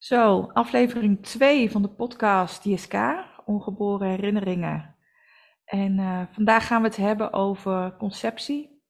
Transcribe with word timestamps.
Zo, 0.00 0.50
aflevering 0.52 1.22
2 1.22 1.70
van 1.70 1.82
de 1.82 1.88
podcast 1.88 2.62
DSK, 2.62 2.94
Ongeboren 3.44 4.08
Herinneringen. 4.08 4.96
En 5.64 5.98
uh, 5.98 6.22
vandaag 6.30 6.66
gaan 6.66 6.82
we 6.82 6.88
het 6.88 6.96
hebben 6.96 7.32
over 7.32 7.96
conceptie. 7.96 8.82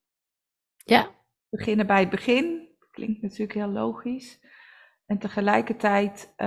Ja. 0.76 1.08
Beginnen 1.48 1.86
bij 1.86 2.00
het 2.00 2.10
begin, 2.10 2.68
klinkt 2.90 3.22
natuurlijk 3.22 3.52
heel 3.52 3.68
logisch. 3.68 4.40
En 5.06 5.18
tegelijkertijd 5.18 6.34
uh, 6.36 6.46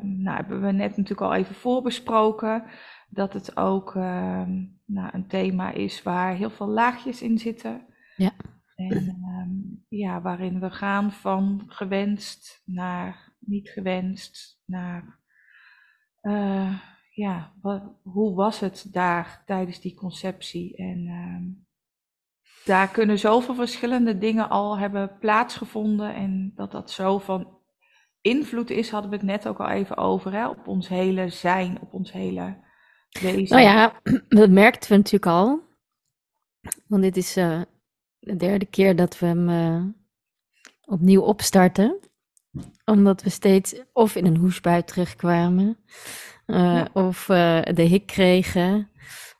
nou, 0.00 0.36
hebben 0.36 0.60
we 0.60 0.72
net 0.72 0.96
natuurlijk 0.96 1.20
al 1.20 1.34
even 1.34 1.54
voorbesproken 1.54 2.64
dat 3.08 3.32
het 3.32 3.56
ook 3.56 3.94
uh, 3.94 4.42
nou, 4.84 5.08
een 5.12 5.26
thema 5.26 5.70
is 5.70 6.02
waar 6.02 6.34
heel 6.34 6.50
veel 6.50 6.68
laagjes 6.68 7.22
in 7.22 7.38
zitten. 7.38 7.86
Ja. 8.16 8.32
En 8.74 9.84
ja, 9.88 10.20
waarin 10.20 10.60
we 10.60 10.70
gaan 10.70 11.12
van 11.12 11.62
gewenst 11.66 12.62
naar 12.64 13.23
niet 13.46 13.68
gewenst, 13.68 14.60
naar 14.64 15.18
uh, 16.22 16.80
ja, 17.10 17.52
hoe 18.02 18.34
was 18.34 18.60
het 18.60 18.86
daar 18.92 19.42
tijdens 19.46 19.80
die 19.80 19.94
conceptie? 19.94 20.76
En 20.76 21.06
uh, 21.06 21.62
daar 22.64 22.88
kunnen 22.88 23.18
zoveel 23.18 23.54
verschillende 23.54 24.18
dingen 24.18 24.48
al 24.48 24.78
hebben 24.78 25.18
plaatsgevonden 25.18 26.14
en 26.14 26.52
dat 26.54 26.72
dat 26.72 26.90
zo 26.90 27.18
van 27.18 27.58
invloed 28.20 28.70
is, 28.70 28.90
hadden 28.90 29.10
we 29.10 29.16
het 29.16 29.24
net 29.24 29.48
ook 29.48 29.60
al 29.60 29.68
even 29.68 29.96
over, 29.96 30.32
hè, 30.32 30.48
op 30.48 30.68
ons 30.68 30.88
hele 30.88 31.28
zijn, 31.28 31.80
op 31.80 31.94
ons 31.94 32.12
hele 32.12 32.56
wezen. 33.20 33.56
Nou 33.56 33.68
ja, 33.68 34.00
dat 34.28 34.50
merkten 34.50 34.90
we 34.90 34.96
natuurlijk 34.96 35.26
al, 35.26 35.62
want 36.86 37.02
dit 37.02 37.16
is 37.16 37.36
uh, 37.36 37.62
de 38.18 38.36
derde 38.36 38.66
keer 38.66 38.96
dat 38.96 39.18
we 39.18 39.26
hem 39.26 39.48
uh, 39.48 39.84
opnieuw 40.84 41.22
opstarten 41.22 42.00
omdat 42.84 43.22
we 43.22 43.30
steeds 43.30 43.74
of 43.92 44.14
in 44.14 44.26
een 44.26 44.36
hoesbui 44.36 44.84
terechtkwamen, 44.84 45.78
uh, 46.46 46.56
ja. 46.56 46.88
of 46.92 47.28
uh, 47.28 47.62
de 47.62 47.82
hik 47.82 48.06
kregen, 48.06 48.90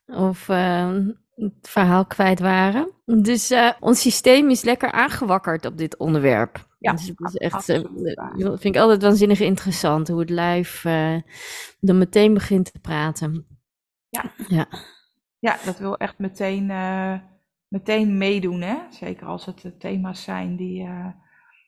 of 0.06 0.48
uh, 0.48 0.96
het 1.34 1.52
verhaal 1.68 2.06
kwijt 2.06 2.40
waren. 2.40 2.90
Dus 3.04 3.54
ons 3.80 4.00
systeem 4.00 4.50
is 4.50 4.62
lekker 4.62 4.92
aangewakkerd 4.92 5.66
op 5.66 5.78
dit 5.78 5.96
onderwerp. 5.96 6.66
Ja, 6.78 6.92
dus 6.92 7.06
het 7.06 7.20
is 7.20 7.36
echt, 7.36 7.66
dat 7.66 8.60
vind 8.60 8.74
ik 8.74 8.76
altijd 8.76 9.02
waanzinnig 9.02 9.40
interessant, 9.40 10.08
hoe 10.08 10.20
het 10.20 10.30
lijf 10.30 10.82
dan 11.80 11.98
meteen 11.98 12.34
begint 12.34 12.72
te 12.72 12.78
praten. 12.78 13.46
Ja, 14.08 14.24
ja. 14.48 14.68
ja 15.38 15.58
dat 15.64 15.78
wil 15.78 15.96
echt 15.96 16.18
meteen, 16.18 16.66
meteen 17.68 18.18
meedoen, 18.18 18.60
hè? 18.60 18.76
zeker 18.90 19.26
als 19.26 19.44
het 19.46 19.80
thema's 19.80 20.22
zijn 20.22 20.56
die 20.56 20.88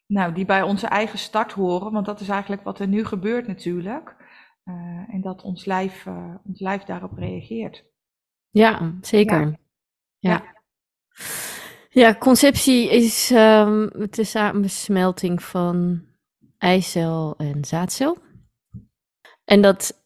nou, 0.07 0.33
die 0.33 0.45
bij 0.45 0.62
onze 0.62 0.87
eigen 0.87 1.19
start 1.19 1.53
horen, 1.53 1.93
want 1.93 2.07
dat 2.07 2.21
is 2.21 2.29
eigenlijk 2.29 2.62
wat 2.62 2.79
er 2.79 2.89
nu 2.89 3.05
gebeurt 3.05 3.47
natuurlijk. 3.47 4.17
Uh, 4.65 4.75
en 5.15 5.21
dat 5.21 5.43
ons 5.43 5.65
lijf, 5.65 6.07
uh, 6.07 6.35
ons 6.45 6.61
lijf 6.61 6.83
daarop 6.83 7.19
reageert. 7.19 7.85
Ja, 8.51 8.95
zeker. 9.01 9.59
Ja. 10.19 10.31
ja. 10.31 10.45
ja. 11.89 12.15
conceptie 12.15 12.91
is 12.91 13.31
um, 13.31 13.91
de 14.11 14.25
samensmelting 14.25 15.43
van 15.43 16.05
eicel 16.59 17.34
en 17.37 17.65
zaadcel. 17.65 18.19
En 19.45 19.62
dat 19.62 20.05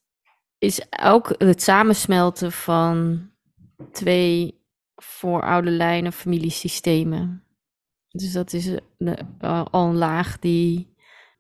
is 0.59 0.87
ook 1.03 1.35
het 1.39 1.63
samensmelten 1.63 2.53
van 2.53 3.29
twee 3.93 4.61
vooroude 4.95 5.71
lijnen 5.71 6.13
familiesystemen. 6.13 7.45
Dus 8.11 8.33
dat 8.33 8.53
is 8.53 8.77
eh, 8.99 9.65
al 9.71 9.89
een 9.89 9.97
laag 9.97 10.39
die 10.39 10.95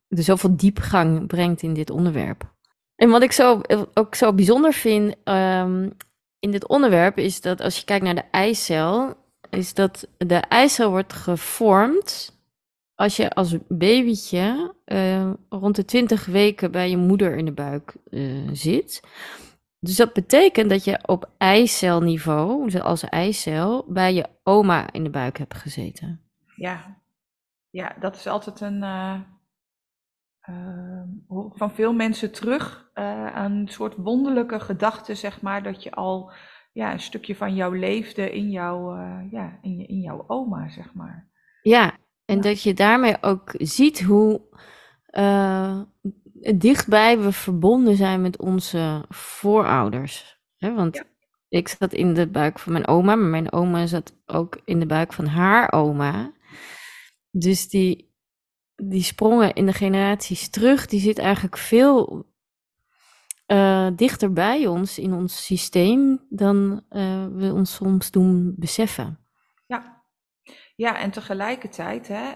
er 0.08 0.22
zoveel 0.22 0.56
diepgang 0.56 1.26
brengt 1.26 1.62
in 1.62 1.74
dit 1.74 1.90
onderwerp. 1.90 2.54
En 2.96 3.10
wat 3.10 3.22
ik 3.22 3.32
zo, 3.32 3.60
ook 3.94 4.14
zo 4.14 4.32
bijzonder 4.32 4.72
vind 4.72 5.16
um, 5.24 5.96
in 6.38 6.50
dit 6.50 6.66
onderwerp 6.66 7.18
is 7.18 7.41
dat 7.41 7.60
als 7.60 7.78
je 7.78 7.84
kijkt 7.84 8.04
naar 8.04 8.14
de 8.14 8.24
eicel, 8.30 9.14
is 9.50 9.75
dat 9.75 10.09
de 10.16 10.34
eicel 10.34 10.91
wordt 10.91 11.12
gevormd 11.12 12.38
als 12.94 13.16
je 13.16 13.30
als 13.30 13.56
babytje 13.69 14.75
rond 15.48 15.76
de 15.76 15.84
20 15.84 16.26
weken 16.26 16.70
bij 16.70 16.91
je 16.91 16.97
moeder 16.97 17.36
in 17.36 17.44
de 17.44 17.53
buik 17.53 17.94
zit. 18.53 19.03
Dus 19.78 19.97
dat 19.97 20.12
betekent 20.12 20.70
dat 20.70 20.84
je 20.84 20.98
op 21.06 21.30
eicelniveau, 21.38 22.64
dus 22.64 22.80
als 22.80 23.04
eicel, 23.04 23.84
bij 23.88 24.14
je 24.14 24.26
oma 24.42 24.92
in 24.92 25.04
de 25.04 25.10
buik 25.10 25.38
hebt 25.38 25.54
gezeten 25.54 26.29
ja, 26.60 27.00
ja, 27.71 27.97
dat 28.00 28.16
is 28.16 28.26
altijd 28.26 28.60
een. 28.60 28.82
Uh, 28.82 29.21
uh, 30.48 31.03
van 31.53 31.72
veel 31.72 31.93
mensen 31.93 32.32
terug 32.32 32.91
uh, 32.94 33.31
een 33.34 33.69
soort 33.69 33.97
wonderlijke 33.97 34.60
gedachte, 34.60 35.15
zeg 35.15 35.41
maar, 35.41 35.62
dat 35.62 35.82
je 35.82 35.91
al 35.91 36.32
ja, 36.72 36.93
een 36.93 37.00
stukje 37.00 37.37
van 37.37 37.54
jou 37.54 37.78
leefde 37.78 38.32
in, 38.32 38.50
jou, 38.50 38.98
ja, 39.31 39.59
in, 39.62 39.76
je, 39.76 39.87
in 39.87 40.00
jouw 40.00 40.25
oma, 40.26 40.69
zeg 40.69 40.94
maar. 40.94 41.28
Ja, 41.62 41.98
en 42.25 42.37
ja. 42.37 42.43
dat 42.43 42.62
je 42.62 42.75
daarmee 42.75 43.16
ook 43.21 43.54
ziet 43.59 44.00
hoe 44.00 44.41
dichtbij 46.56 47.19
we 47.19 47.32
verbonden 47.32 47.97
zijn 47.97 48.22
met 48.22 48.38
onze 48.38 49.04
voorouders. 49.09 50.41
Hè? 50.56 50.75
Want 50.75 50.97
ja. 50.97 51.04
ik 51.48 51.69
zat 51.69 51.92
in 51.92 52.15
de 52.15 52.28
buik 52.28 52.59
van 52.59 52.72
mijn 52.72 52.88
oma, 52.88 53.15
maar 53.15 53.28
mijn 53.28 53.53
oma 53.53 53.87
zat 53.87 54.16
ook 54.27 54.60
in 54.65 54.81
de 54.81 54.87
buik 54.87 55.12
van 55.12 55.27
haar 55.27 55.72
oma. 55.72 56.32
Dus 57.30 57.68
die, 57.68 58.14
die 58.76 59.02
sprongen 59.02 59.52
in 59.54 59.66
de 59.66 59.72
generaties 59.72 60.48
terug, 60.48 60.86
die 60.86 61.00
zit 61.00 61.18
eigenlijk 61.18 61.56
veel 61.56 62.26
uh, 63.46 63.88
dichter 63.96 64.32
bij 64.32 64.66
ons 64.66 64.98
in 64.98 65.12
ons 65.12 65.44
systeem 65.44 66.26
dan 66.28 66.84
uh, 66.91 67.26
we 67.26 67.52
ons 67.52 67.74
soms 67.74 68.10
doen 68.10 68.54
beseffen. 68.56 69.18
Ja, 69.66 70.02
ja 70.76 70.98
en 70.98 71.10
tegelijkertijd, 71.10 72.08
hè, 72.08 72.32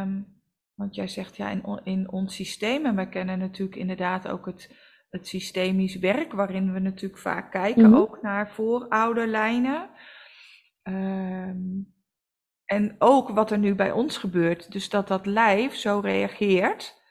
um, 0.00 0.26
want 0.74 0.94
jij 0.94 1.08
zegt 1.08 1.36
ja, 1.36 1.50
in, 1.50 1.80
in 1.84 2.10
ons 2.10 2.34
systeem, 2.34 2.86
en 2.86 2.96
we 2.96 3.08
kennen 3.08 3.38
natuurlijk 3.38 3.76
inderdaad 3.76 4.28
ook 4.28 4.46
het, 4.46 4.74
het 5.10 5.28
systemisch 5.28 5.96
werk, 5.96 6.32
waarin 6.32 6.72
we 6.72 6.78
natuurlijk 6.78 7.20
vaak 7.20 7.50
kijken 7.50 7.84
mm 7.84 7.92
-hmm. 7.92 8.00
ook 8.00 8.22
naar 8.22 8.50
voorouderlijnen. 8.50 9.90
Um, 10.82 11.93
en 12.64 12.96
ook 12.98 13.28
wat 13.28 13.50
er 13.50 13.58
nu 13.58 13.74
bij 13.74 13.92
ons 13.92 14.16
gebeurt. 14.16 14.72
Dus 14.72 14.88
dat 14.88 15.08
dat 15.08 15.26
lijf 15.26 15.74
zo 15.74 15.98
reageert. 15.98 17.02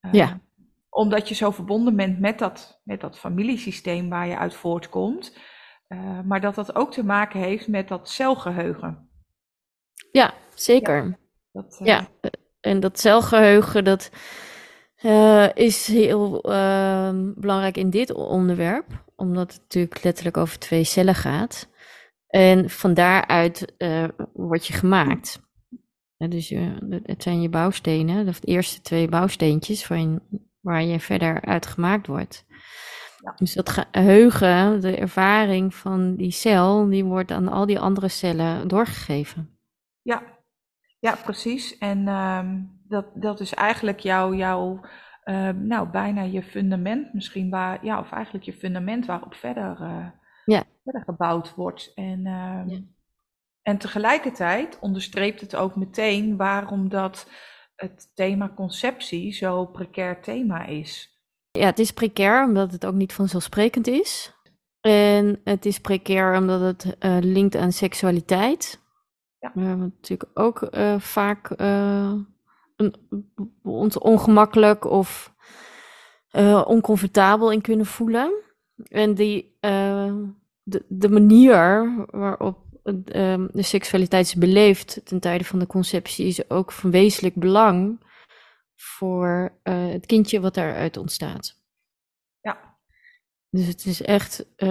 Uh, 0.00 0.12
ja. 0.12 0.40
Omdat 0.88 1.28
je 1.28 1.34
zo 1.34 1.50
verbonden 1.50 1.96
bent 1.96 2.20
met 2.20 2.38
dat, 2.38 2.80
met 2.84 3.00
dat 3.00 3.18
familiesysteem 3.18 4.08
waar 4.08 4.26
je 4.26 4.38
uit 4.38 4.54
voortkomt. 4.54 5.38
Uh, 5.88 6.20
maar 6.20 6.40
dat 6.40 6.54
dat 6.54 6.74
ook 6.74 6.92
te 6.92 7.04
maken 7.04 7.40
heeft 7.40 7.68
met 7.68 7.88
dat 7.88 8.08
celgeheugen. 8.08 9.08
Ja, 10.12 10.34
zeker. 10.54 11.04
Ja, 11.04 11.18
dat, 11.52 11.78
uh... 11.80 11.86
ja. 11.86 12.08
en 12.60 12.80
dat 12.80 12.98
celgeheugen 12.98 13.84
dat 13.84 14.10
is 15.54 15.86
heel 15.86 16.40
belangrijk 17.36 17.76
in 17.76 17.90
dit 17.90 18.12
onderwerp. 18.12 19.04
Omdat 19.16 19.52
het 19.52 19.60
natuurlijk 19.60 20.04
letterlijk 20.04 20.36
over 20.36 20.58
twee 20.58 20.84
cellen 20.84 21.14
gaat. 21.14 21.68
En 22.34 22.70
van 22.70 22.94
daaruit 22.94 23.74
uh, 23.78 24.08
word 24.32 24.66
je 24.66 24.72
gemaakt. 24.72 25.42
Ja, 26.16 26.26
dus 26.26 26.48
je, 26.48 27.00
het 27.02 27.22
zijn 27.22 27.42
je 27.42 27.48
bouwstenen, 27.48 28.26
de 28.26 28.34
eerste 28.40 28.80
twee 28.80 29.08
bouwsteentjes 29.08 29.86
van, 29.86 30.20
waar 30.60 30.82
je 30.82 31.00
verder 31.00 31.40
uit 31.40 31.66
gemaakt 31.66 32.06
wordt. 32.06 32.46
Ja. 33.18 33.32
Dus 33.36 33.54
dat 33.54 33.68
geheugen, 33.70 34.80
de 34.80 34.96
ervaring 34.96 35.74
van 35.74 36.16
die 36.16 36.30
cel, 36.30 36.88
die 36.88 37.04
wordt 37.04 37.30
aan 37.30 37.48
al 37.48 37.66
die 37.66 37.78
andere 37.78 38.08
cellen 38.08 38.68
doorgegeven. 38.68 39.58
Ja, 40.02 40.22
ja 40.98 41.16
precies. 41.24 41.78
En 41.78 42.08
um, 42.08 42.80
dat, 42.88 43.06
dat 43.14 43.40
is 43.40 43.54
eigenlijk 43.54 44.00
jouw, 44.00 44.34
jouw 44.34 44.80
uh, 45.24 45.48
nou, 45.48 45.88
bijna 45.88 46.22
je 46.22 46.42
fundament 46.42 47.12
misschien, 47.12 47.50
waar, 47.50 47.84
ja, 47.84 47.98
of 47.98 48.12
eigenlijk 48.12 48.44
je 48.44 48.52
fundament 48.52 49.06
waarop 49.06 49.34
verder... 49.34 49.78
Uh, 49.80 50.06
ja 50.44 50.64
verder 50.84 51.02
gebouwd 51.04 51.54
wordt. 51.54 51.92
En, 51.94 52.18
uh, 52.18 52.62
ja. 52.66 52.80
en 53.62 53.78
tegelijkertijd 53.78 54.78
onderstreept 54.78 55.40
het 55.40 55.56
ook 55.56 55.76
meteen 55.76 56.36
waarom 56.36 56.88
dat 56.88 57.28
het 57.74 58.10
thema 58.14 58.52
conceptie 58.56 59.32
zo 59.32 59.66
precair 59.66 60.22
thema 60.22 60.64
is. 60.64 61.18
Ja, 61.50 61.66
het 61.66 61.78
is 61.78 61.92
precair 61.92 62.44
omdat 62.44 62.72
het 62.72 62.86
ook 62.86 62.94
niet 62.94 63.12
vanzelfsprekend 63.12 63.86
is. 63.86 64.32
En 64.80 65.40
het 65.44 65.66
is 65.66 65.80
precair 65.80 66.38
omdat 66.38 66.60
het 66.60 66.96
uh, 67.00 67.16
linkt 67.20 67.56
aan 67.56 67.72
seksualiteit. 67.72 68.82
Ja. 69.38 69.50
We 69.54 69.60
natuurlijk 69.60 70.30
ook 70.34 70.68
uh, 70.70 70.98
vaak 70.98 71.50
een, 72.76 72.94
ons 73.62 73.98
ongemakkelijk 73.98 74.84
of 74.84 75.32
oncomfortabel 76.64 77.52
in 77.52 77.60
kunnen 77.60 77.86
voelen. 77.86 78.44
En 78.88 79.14
die 79.14 79.56
de, 80.62 80.84
de 80.88 81.08
manier 81.08 81.92
waarop 82.10 82.64
uh, 82.84 83.44
de 83.52 83.62
seksualiteit 83.62 84.26
is 84.26 84.34
beleefd 84.34 85.00
ten 85.04 85.20
tijde 85.20 85.44
van 85.44 85.58
de 85.58 85.66
conceptie 85.66 86.26
is 86.26 86.50
ook 86.50 86.72
van 86.72 86.90
wezenlijk 86.90 87.34
belang 87.34 88.02
voor 88.74 89.58
uh, 89.64 89.88
het 89.88 90.06
kindje 90.06 90.40
wat 90.40 90.54
daaruit 90.54 90.96
ontstaat. 90.96 91.62
Ja. 92.40 92.78
Dus 93.50 93.66
het 93.66 93.86
is 93.86 94.02
echt, 94.02 94.46
uh, 94.56 94.68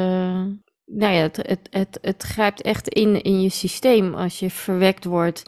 nou 0.86 1.14
ja, 1.14 1.22
het, 1.22 1.38
het, 1.38 1.68
het, 1.70 1.98
het 2.02 2.24
grijpt 2.24 2.62
echt 2.62 2.88
in 2.88 3.22
in 3.22 3.42
je 3.42 3.50
systeem 3.50 4.14
als 4.14 4.40
je 4.40 4.50
verwekt 4.50 5.06
wordt 5.06 5.44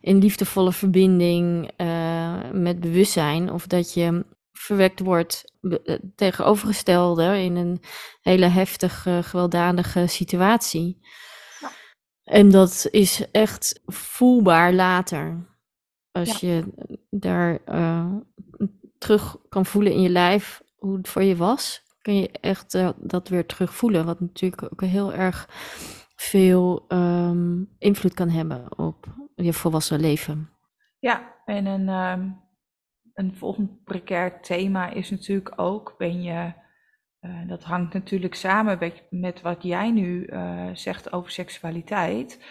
in 0.00 0.18
liefdevolle 0.18 0.72
verbinding 0.72 1.70
uh, 1.76 2.50
met 2.52 2.80
bewustzijn. 2.80 3.52
Of 3.52 3.66
dat 3.66 3.94
je 3.94 4.24
verwekt 4.58 5.00
wordt 5.00 5.52
tegenovergestelde 6.14 7.42
in 7.42 7.56
een 7.56 7.82
hele 8.22 8.46
heftige, 8.46 9.20
gewelddadige 9.22 10.06
situatie. 10.06 10.98
Ja. 11.60 11.70
En 12.24 12.50
dat 12.50 12.88
is 12.90 13.30
echt 13.30 13.80
voelbaar 13.86 14.72
later. 14.72 15.54
Als 16.12 16.40
je 16.40 16.64
daar 17.10 17.58
uh, 17.66 18.14
terug 18.98 19.36
kan 19.48 19.66
voelen 19.66 19.92
in 19.92 20.00
je 20.00 20.08
lijf 20.08 20.62
hoe 20.76 20.96
het 20.96 21.08
voor 21.08 21.22
je 21.22 21.36
was, 21.36 21.82
kun 22.02 22.16
je 22.16 22.30
echt 22.30 22.74
uh, 22.74 22.88
dat 22.96 23.28
weer 23.28 23.46
terug 23.46 23.74
voelen. 23.74 24.04
Wat 24.04 24.20
natuurlijk 24.20 24.62
ook 24.62 24.80
heel 24.80 25.12
erg 25.12 25.48
veel 26.16 26.84
um, 26.88 27.74
invloed 27.78 28.14
kan 28.14 28.28
hebben 28.28 28.78
op 28.78 29.06
je 29.34 29.52
volwassen 29.52 30.00
leven. 30.00 30.50
Ja, 30.98 31.34
en 31.44 31.66
een, 31.66 31.88
um, 31.88 32.40
een 33.16 33.36
volgend 33.36 33.84
precair 33.84 34.40
thema 34.40 34.90
is 34.90 35.10
natuurlijk 35.10 35.52
ook, 35.56 35.94
ben 35.98 36.22
je, 36.22 36.52
uh, 37.20 37.48
dat 37.48 37.64
hangt 37.64 37.92
natuurlijk 37.94 38.34
samen 38.34 38.92
met, 39.10 39.40
wat 39.40 39.62
jij 39.62 39.90
nu 39.90 40.26
uh, 40.26 40.70
zegt 40.74 41.12
over 41.12 41.30
seksualiteit, 41.30 42.44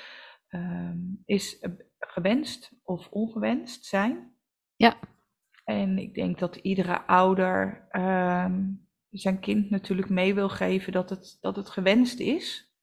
um, 0.49 1.21
is 1.25 1.67
gewenst 1.99 2.71
of 2.83 3.07
ongewenst 3.09 3.85
zijn. 3.85 4.33
Ja. 4.75 4.95
En 5.63 5.97
ik 5.97 6.13
denk 6.13 6.39
dat 6.39 6.55
iedere 6.55 7.01
ouder 7.01 7.87
um, 7.91 8.87
zijn 9.09 9.39
kind 9.39 9.69
natuurlijk 9.69 10.09
mee 10.09 10.33
wil 10.33 10.49
geven 10.49 10.91
dat 10.91 11.09
het, 11.09 11.37
dat 11.41 11.55
het 11.55 11.69
gewenst 11.69 12.19
is. 12.19 12.73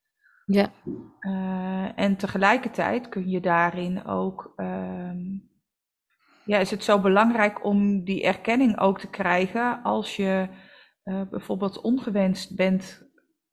Ja. 0.47 0.73
Uh, 1.21 1.99
en 1.99 2.17
tegelijkertijd 2.17 3.09
kun 3.09 3.29
je 3.29 3.41
daarin 3.41 4.05
ook. 4.05 4.53
Um, 4.57 5.51
ja, 6.45 6.59
is 6.59 6.71
het 6.71 6.85
zo 6.85 7.01
belangrijk 7.01 7.65
om 7.65 8.05
die 8.05 8.23
erkenning 8.23 8.79
ook 8.79 9.01
te 9.01 9.11
krijgen 9.11 9.83
als 9.83 10.17
je 10.17 10.49
uh, 11.05 11.23
bijvoorbeeld 11.31 11.81
ongewenst 11.81 12.57
bent, 12.57 13.11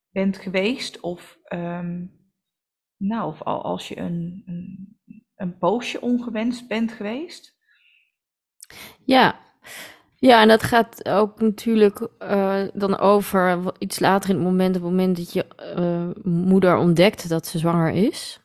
bent 0.10 0.38
geweest 0.38 1.00
of. 1.00 1.38
Um, 1.54 2.18
nou, 2.98 3.28
of 3.28 3.42
als 3.44 3.88
je 3.88 3.98
een, 3.98 4.44
een 4.46 5.00
een 5.40 5.58
poosje 5.58 6.02
ongewenst 6.02 6.68
bent 6.68 6.92
geweest? 6.92 7.58
Ja, 9.06 9.40
ja 10.16 10.42
en 10.42 10.48
dat 10.48 10.64
gaat 10.64 11.10
ook 11.10 11.42
natuurlijk 11.42 12.08
uh, 12.20 12.64
dan 12.74 12.98
over 12.98 13.72
iets 13.78 14.00
later 14.00 14.30
in 14.30 14.36
het 14.36 14.46
moment, 14.46 14.76
op 14.76 14.82
het 14.82 14.92
moment 14.92 15.18
dat 15.18 15.34
je 15.34 15.46
uh, 15.78 16.24
moeder 16.34 16.78
ontdekt 16.78 17.30
dat 17.30 17.48
ze 17.48 17.58
zwanger 17.58 17.92
is. 17.92 18.40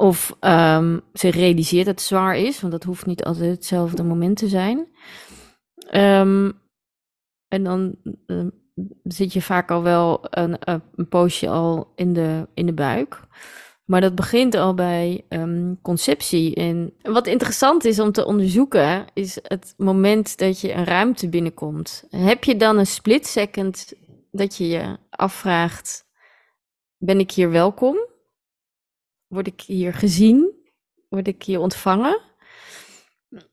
Of 0.00 0.36
um, 0.40 1.00
ze 1.14 1.30
realiseert 1.30 1.86
dat 1.86 2.00
ze 2.00 2.06
zwanger 2.06 2.34
is, 2.34 2.60
want 2.60 2.72
dat 2.72 2.84
hoeft 2.84 3.06
niet 3.06 3.24
altijd 3.24 3.50
hetzelfde 3.50 4.02
moment 4.02 4.36
te 4.36 4.48
zijn. 4.48 4.78
Um, 5.94 6.60
en 7.48 7.64
dan 7.64 7.94
uh, 8.26 8.46
zit 9.02 9.32
je 9.32 9.42
vaak 9.42 9.70
al 9.70 9.82
wel 9.82 10.18
een, 10.30 10.58
een 10.94 11.08
poosje 11.08 11.48
al 11.48 11.92
in 11.94 12.12
de, 12.12 12.48
in 12.54 12.66
de 12.66 12.72
buik. 12.72 13.20
Maar 13.84 14.00
dat 14.00 14.14
begint 14.14 14.54
al 14.54 14.74
bij 14.74 15.24
conceptie. 15.82 16.54
En 16.54 16.94
wat 17.02 17.26
interessant 17.26 17.84
is 17.84 18.00
om 18.00 18.12
te 18.12 18.26
onderzoeken, 18.26 19.04
is 19.14 19.38
het 19.42 19.74
moment 19.76 20.38
dat 20.38 20.60
je 20.60 20.72
een 20.72 20.84
ruimte 20.84 21.28
binnenkomt. 21.28 22.06
Heb 22.10 22.44
je 22.44 22.56
dan 22.56 22.78
een 22.78 22.86
split 22.86 23.26
second 23.26 23.92
dat 24.30 24.56
je 24.56 24.68
je 24.68 24.96
afvraagt: 25.10 26.06
ben 26.96 27.18
ik 27.18 27.30
hier 27.30 27.50
welkom? 27.50 27.96
Word 29.28 29.46
ik 29.46 29.60
hier 29.60 29.94
gezien? 29.94 30.54
Word 31.08 31.28
ik 31.28 31.42
hier 31.42 31.60
ontvangen? 31.60 32.20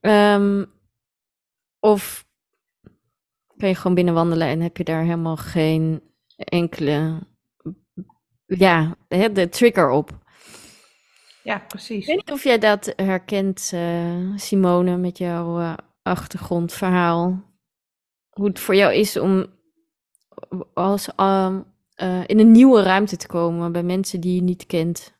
Um, 0.00 0.72
of 1.80 2.26
kan 3.56 3.68
je 3.68 3.74
gewoon 3.74 3.94
binnenwandelen 3.94 4.46
en 4.46 4.60
heb 4.60 4.76
je 4.76 4.84
daar 4.84 5.02
helemaal 5.02 5.36
geen 5.36 6.02
enkele 6.36 7.18
ja, 8.46 8.96
de 9.08 9.48
trigger 9.50 9.90
op. 9.90 10.24
Ja, 11.42 11.58
precies. 11.58 12.00
Ik 12.00 12.06
weet 12.06 12.16
niet 12.16 12.32
of 12.32 12.42
jij 12.44 12.58
dat 12.58 12.92
herkent, 12.96 13.70
uh, 13.74 14.36
Simone, 14.36 14.96
met 14.96 15.18
jouw 15.18 15.60
uh, 15.60 15.74
achtergrondverhaal. 16.02 17.44
Hoe 18.30 18.46
het 18.46 18.58
voor 18.58 18.74
jou 18.74 18.94
is 18.94 19.16
om 19.16 19.46
als, 20.74 21.08
uh, 21.16 21.54
in 22.26 22.38
een 22.38 22.50
nieuwe 22.50 22.82
ruimte 22.82 23.16
te 23.16 23.26
komen 23.26 23.72
bij 23.72 23.82
mensen 23.82 24.20
die 24.20 24.34
je 24.34 24.42
niet 24.42 24.66
kent. 24.66 25.15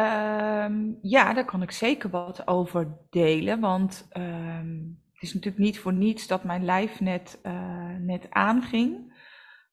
Um, 0.00 0.98
ja, 1.02 1.32
daar 1.32 1.44
kan 1.44 1.62
ik 1.62 1.70
zeker 1.70 2.10
wat 2.10 2.46
over 2.46 2.98
delen. 3.10 3.60
Want 3.60 4.08
um, 4.16 5.02
het 5.12 5.22
is 5.22 5.34
natuurlijk 5.34 5.62
niet 5.62 5.78
voor 5.78 5.92
niets 5.92 6.26
dat 6.26 6.44
mijn 6.44 6.64
lijf 6.64 7.00
net, 7.00 7.40
uh, 7.42 7.96
net 7.98 8.30
aanging. 8.30 9.18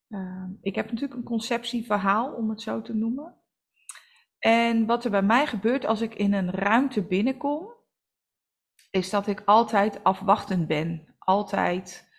Uh, 0.09 0.43
ik 0.61 0.75
heb 0.75 0.85
natuurlijk 0.85 1.19
een 1.19 1.25
conceptieverhaal, 1.25 2.33
om 2.33 2.49
het 2.49 2.61
zo 2.61 2.81
te 2.81 2.93
noemen. 2.93 3.35
En 4.39 4.85
wat 4.85 5.05
er 5.05 5.11
bij 5.11 5.21
mij 5.21 5.47
gebeurt 5.47 5.85
als 5.85 6.01
ik 6.01 6.15
in 6.15 6.33
een 6.33 6.51
ruimte 6.51 7.03
binnenkom, 7.03 7.73
is 8.91 9.09
dat 9.09 9.27
ik 9.27 9.41
altijd 9.45 10.03
afwachtend 10.03 10.67
ben. 10.67 11.15
Altijd 11.17 12.09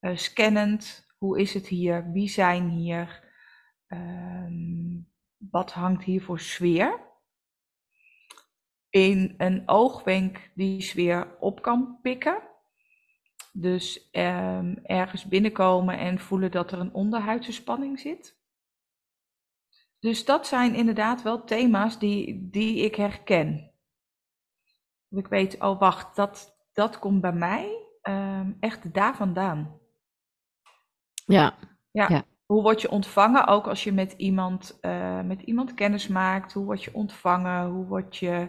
uh, 0.00 0.16
scannend. 0.16 1.06
Hoe 1.18 1.40
is 1.40 1.54
het 1.54 1.66
hier? 1.66 2.12
Wie 2.12 2.28
zijn 2.28 2.68
hier? 2.68 3.26
Wat 5.50 5.72
hangt 5.72 6.04
hier 6.04 6.22
voor 6.22 6.40
sfeer? 6.40 7.07
In 8.98 9.34
een 9.36 9.62
oogwenk 9.66 10.50
die 10.54 10.82
sfeer 10.82 11.36
op 11.40 11.62
kan 11.62 11.98
pikken. 12.02 12.42
Dus 13.52 14.08
uh, 14.12 14.90
ergens 14.90 15.24
binnenkomen 15.24 15.98
en 15.98 16.18
voelen 16.18 16.50
dat 16.50 16.72
er 16.72 16.78
een 16.78 16.94
onderhuidse 16.94 17.52
spanning 17.52 18.00
zit. 18.00 18.36
Dus 19.98 20.24
dat 20.24 20.46
zijn 20.46 20.74
inderdaad 20.74 21.22
wel 21.22 21.44
thema's 21.44 21.98
die, 21.98 22.48
die 22.50 22.76
ik 22.76 22.94
herken. 22.94 23.72
Ik 25.10 25.26
weet, 25.28 25.60
oh 25.60 25.78
wacht, 25.78 26.16
dat, 26.16 26.56
dat 26.72 26.98
komt 26.98 27.20
bij 27.20 27.32
mij 27.32 27.88
um, 28.02 28.56
echt 28.60 28.94
daar 28.94 29.16
vandaan. 29.16 29.80
Ja. 31.26 31.58
ja. 31.90 32.08
ja. 32.08 32.24
Hoe 32.46 32.62
word 32.62 32.80
je 32.80 32.90
ontvangen, 32.90 33.46
ook 33.46 33.66
als 33.66 33.84
je 33.84 33.92
met 33.92 34.12
iemand, 34.12 34.78
uh, 34.80 35.20
met 35.20 35.42
iemand 35.42 35.74
kennis 35.74 36.08
maakt? 36.08 36.52
Hoe 36.52 36.64
word 36.64 36.84
je 36.84 36.94
ontvangen? 36.94 37.66
Hoe 37.66 37.86
word 37.86 38.16
je 38.16 38.48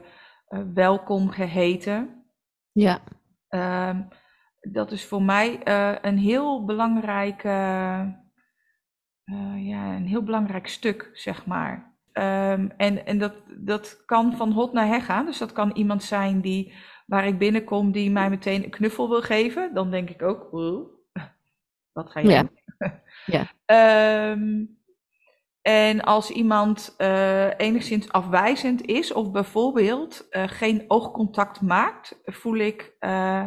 welkom 0.74 1.29
geheten? 1.29 2.24
Ja. 2.72 3.01
Um, 3.50 4.08
dat 4.60 4.91
is 4.91 5.06
voor 5.06 5.22
mij 5.22 5.62
uh, 5.68 5.96
een 6.01 6.18
heel 6.18 6.65
belangrijke 6.65 7.50
uh, 9.25 9.68
ja, 9.68 9.96
een 9.96 10.08
heel 10.08 10.24
belangrijk 10.24 10.68
stuk, 10.68 11.10
zeg 11.13 11.46
maar. 11.46 11.98
Um, 12.13 12.72
en 12.77 13.06
en 13.06 13.18
dat, 13.18 13.34
dat 13.58 14.03
kan 14.06 14.36
van 14.36 14.51
hot 14.51 14.74
naar 14.74 14.88
her 14.88 15.01
gaan. 15.01 15.25
Dus 15.25 15.38
dat 15.38 15.51
kan 15.51 15.72
iemand 15.72 16.03
zijn 16.03 16.41
die, 16.41 16.74
waar 17.06 17.27
ik 17.27 17.38
binnenkom 17.38 17.91
die 17.91 18.12
mij 18.12 18.29
meteen 18.29 18.63
een 18.63 18.70
knuffel 18.70 19.10
wil 19.10 19.22
geven. 19.22 19.74
Dan 19.74 19.91
denk 19.91 20.10
ik 20.10 20.22
ook, 20.22 20.50
wat 21.91 22.12
ga 22.12 22.20
je 22.20 22.29
ja. 22.29 22.41
doen? 22.41 22.60
ja. 23.25 24.32
Um, 24.32 24.77
en 25.70 26.02
als 26.02 26.32
iemand 26.32 26.96
uh, 26.98 27.60
enigszins 27.60 28.12
afwijzend 28.12 28.86
is 28.86 29.14
of 29.14 29.32
bijvoorbeeld 29.32 30.28
uh, 30.32 30.44
geen 30.48 30.86
oogcontact 30.88 31.62
maakt, 31.62 32.22
voel 32.24 32.56
ik 32.56 32.96
uh, 33.00 33.46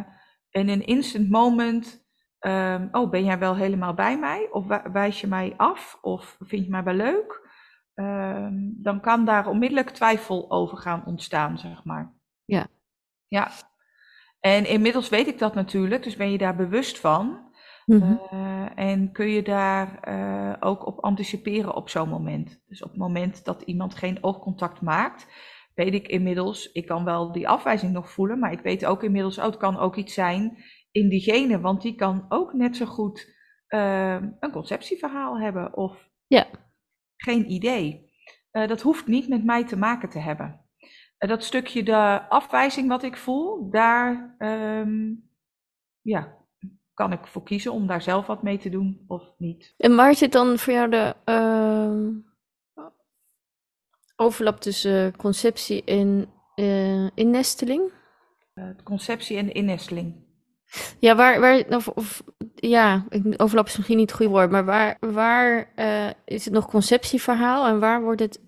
in 0.50 0.68
een 0.68 0.86
instant 0.86 1.30
moment 1.30 2.00
Um, 2.46 2.88
oh, 2.92 3.10
ben 3.10 3.24
jij 3.24 3.38
wel 3.38 3.56
helemaal 3.56 3.94
bij 3.94 4.18
mij? 4.18 4.48
Of 4.50 4.66
wijs 4.92 5.20
je 5.20 5.26
mij 5.26 5.54
af? 5.56 5.98
Of 6.00 6.36
vind 6.38 6.64
je 6.64 6.70
mij 6.70 6.82
wel 6.82 6.94
leuk? 6.94 7.48
Um, 7.94 8.74
dan 8.82 9.00
kan 9.00 9.24
daar 9.24 9.46
onmiddellijk 9.46 9.90
twijfel 9.90 10.50
over 10.50 10.78
gaan 10.78 11.02
ontstaan, 11.06 11.58
zeg 11.58 11.84
maar. 11.84 12.14
Ja. 12.44 12.66
Ja. 13.26 13.50
En 14.40 14.66
inmiddels 14.66 15.08
weet 15.08 15.26
ik 15.26 15.38
dat 15.38 15.54
natuurlijk, 15.54 16.02
dus 16.02 16.16
ben 16.16 16.30
je 16.30 16.38
daar 16.38 16.56
bewust 16.56 16.98
van. 16.98 17.51
Mm 17.92 18.00
-hmm. 18.00 18.20
uh, 18.32 18.66
en 18.74 19.12
kun 19.12 19.28
je 19.28 19.42
daar 19.42 20.08
uh, 20.08 20.52
ook 20.60 20.86
op 20.86 20.98
anticiperen 21.00 21.74
op 21.74 21.88
zo'n 21.88 22.08
moment. 22.08 22.62
Dus 22.66 22.82
op 22.82 22.90
het 22.90 22.98
moment 22.98 23.44
dat 23.44 23.62
iemand 23.62 23.94
geen 23.94 24.18
oogcontact 24.20 24.80
maakt, 24.80 25.26
weet 25.74 25.94
ik 25.94 26.08
inmiddels, 26.08 26.72
ik 26.72 26.86
kan 26.86 27.04
wel 27.04 27.32
die 27.32 27.48
afwijzing 27.48 27.92
nog 27.92 28.10
voelen, 28.10 28.38
maar 28.38 28.52
ik 28.52 28.60
weet 28.60 28.84
ook 28.84 29.02
inmiddels, 29.02 29.38
oh, 29.38 29.44
het 29.44 29.56
kan 29.56 29.78
ook 29.78 29.96
iets 29.96 30.14
zijn 30.14 30.56
in 30.90 31.08
diegene, 31.08 31.60
want 31.60 31.82
die 31.82 31.94
kan 31.94 32.26
ook 32.28 32.52
net 32.52 32.76
zo 32.76 32.86
goed 32.86 33.34
uh, 33.68 34.14
een 34.40 34.52
conceptieverhaal 34.52 35.38
hebben 35.38 35.76
of 35.76 36.08
ja. 36.26 36.46
geen 37.16 37.50
idee. 37.50 38.10
Dat 38.50 38.80
hoeft 38.80 39.06
niet 39.06 39.28
met 39.28 39.44
mij 39.44 39.64
te 39.64 39.76
maken 39.76 40.08
te 40.08 40.18
hebben. 40.18 40.60
dat 41.18 41.44
stukje 41.44 41.82
de 41.82 42.28
afwijzing 42.28 42.88
wat 42.88 43.02
ik 43.02 43.16
voel, 43.16 43.70
daar 43.70 44.34
ehm, 44.38 45.14
ja, 46.00 46.41
kan 46.94 47.12
ik 47.12 47.26
voor 47.26 47.42
kiezen 47.42 47.72
om 47.72 47.86
daar 47.86 48.02
zelf 48.02 48.26
wat 48.26 48.42
mee 48.42 48.58
te 48.58 48.68
doen 48.68 49.04
of 49.06 49.22
niet. 49.38 49.74
En 49.76 49.96
waar 49.96 50.14
zit 50.14 50.32
dan 50.32 50.58
voor 50.58 50.72
jou 50.72 50.90
de 50.90 51.14
uh, 51.24 52.08
overlap 54.16 54.60
tussen 54.60 55.16
conceptie 55.16 55.84
en 55.84 56.32
uh, 56.56 57.08
innesteling? 57.14 57.92
Uh, 58.54 58.68
conceptie 58.84 59.36
en 59.36 59.52
innesteling. 59.52 60.30
Ja, 60.98 61.16
waar, 61.16 61.40
waar 61.40 61.66
of, 61.68 61.88
of, 61.88 62.22
ja, 62.54 63.06
overlap 63.36 63.66
is 63.66 63.76
misschien 63.76 63.96
niet 63.96 64.08
het 64.10 64.16
goede 64.18 64.32
woord, 64.32 64.50
maar 64.50 64.64
waar, 64.64 64.96
waar 65.00 65.72
is 66.24 66.44
het 66.44 66.54
nog 66.54 66.66
conceptieverhaal 66.66 67.66
en 67.66 67.80
waar 67.80 68.02
wordt 68.02 68.20
het 68.20 68.40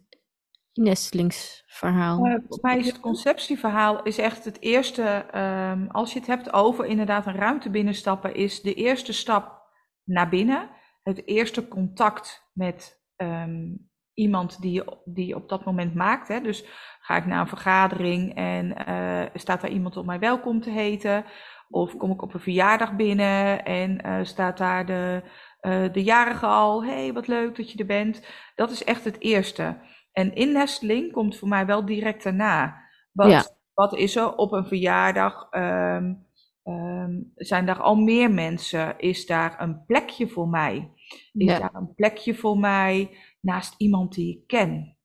Uh, 2.26 2.36
voor 2.48 2.58
mij 2.60 2.78
is 2.78 2.86
het 2.86 3.00
conceptieverhaal 3.00 4.02
is 4.02 4.18
echt 4.18 4.44
het 4.44 4.60
eerste, 4.60 5.24
um, 5.72 5.90
als 5.90 6.12
je 6.12 6.18
het 6.18 6.28
hebt 6.28 6.52
over 6.52 6.84
inderdaad 6.84 7.26
een 7.26 7.34
ruimte 7.34 7.70
binnenstappen, 7.70 8.34
is 8.34 8.62
de 8.62 8.74
eerste 8.74 9.12
stap 9.12 9.62
naar 10.04 10.28
binnen. 10.28 10.68
Het 11.02 11.26
eerste 11.26 11.68
contact 11.68 12.50
met 12.52 13.02
um, 13.16 13.90
iemand 14.14 14.60
die 14.60 14.72
je, 14.72 14.98
die 15.04 15.26
je 15.26 15.36
op 15.36 15.48
dat 15.48 15.64
moment 15.64 15.94
maakt. 15.94 16.28
Hè. 16.28 16.40
Dus 16.40 16.64
ga 17.00 17.16
ik 17.16 17.26
naar 17.26 17.40
een 17.40 17.48
vergadering 17.48 18.34
en 18.34 18.74
uh, 18.88 19.22
staat 19.34 19.60
daar 19.60 19.70
iemand 19.70 19.96
om 19.96 20.06
mij 20.06 20.18
welkom 20.18 20.60
te 20.60 20.70
heten? 20.70 21.24
Of 21.68 21.96
kom 21.96 22.10
ik 22.10 22.22
op 22.22 22.34
een 22.34 22.40
verjaardag 22.40 22.96
binnen 22.96 23.64
en 23.64 24.06
uh, 24.06 24.18
staat 24.22 24.58
daar 24.58 24.86
de, 24.86 25.22
uh, 25.62 25.92
de 25.92 26.02
jarige 26.02 26.46
al, 26.46 26.84
hey, 26.84 27.12
wat 27.12 27.26
leuk 27.26 27.56
dat 27.56 27.70
je 27.70 27.78
er 27.78 27.86
bent. 27.86 28.26
Dat 28.54 28.70
is 28.70 28.84
echt 28.84 29.04
het 29.04 29.20
eerste. 29.20 29.76
En 30.14 30.34
innesteling 30.34 31.12
komt 31.12 31.38
voor 31.38 31.48
mij 31.48 31.66
wel 31.66 31.84
direct 31.84 32.22
daarna. 32.22 32.82
Wat, 33.12 33.30
ja. 33.30 33.44
wat 33.74 33.94
is 33.94 34.16
er 34.16 34.36
op 34.36 34.52
een 34.52 34.66
verjaardag? 34.66 35.48
Um, 35.50 36.26
um, 36.64 37.32
zijn 37.34 37.66
daar 37.66 37.80
al 37.80 37.96
meer 37.96 38.30
mensen? 38.30 38.98
Is 38.98 39.26
daar 39.26 39.60
een 39.60 39.84
plekje 39.84 40.28
voor 40.28 40.48
mij? 40.48 40.92
Is 41.32 41.50
ja. 41.50 41.58
daar 41.58 41.74
een 41.74 41.94
plekje 41.94 42.34
voor 42.34 42.58
mij 42.58 43.18
naast 43.40 43.74
iemand 43.78 44.14
die 44.14 44.36
ik 44.38 44.46
ken? 44.46 44.96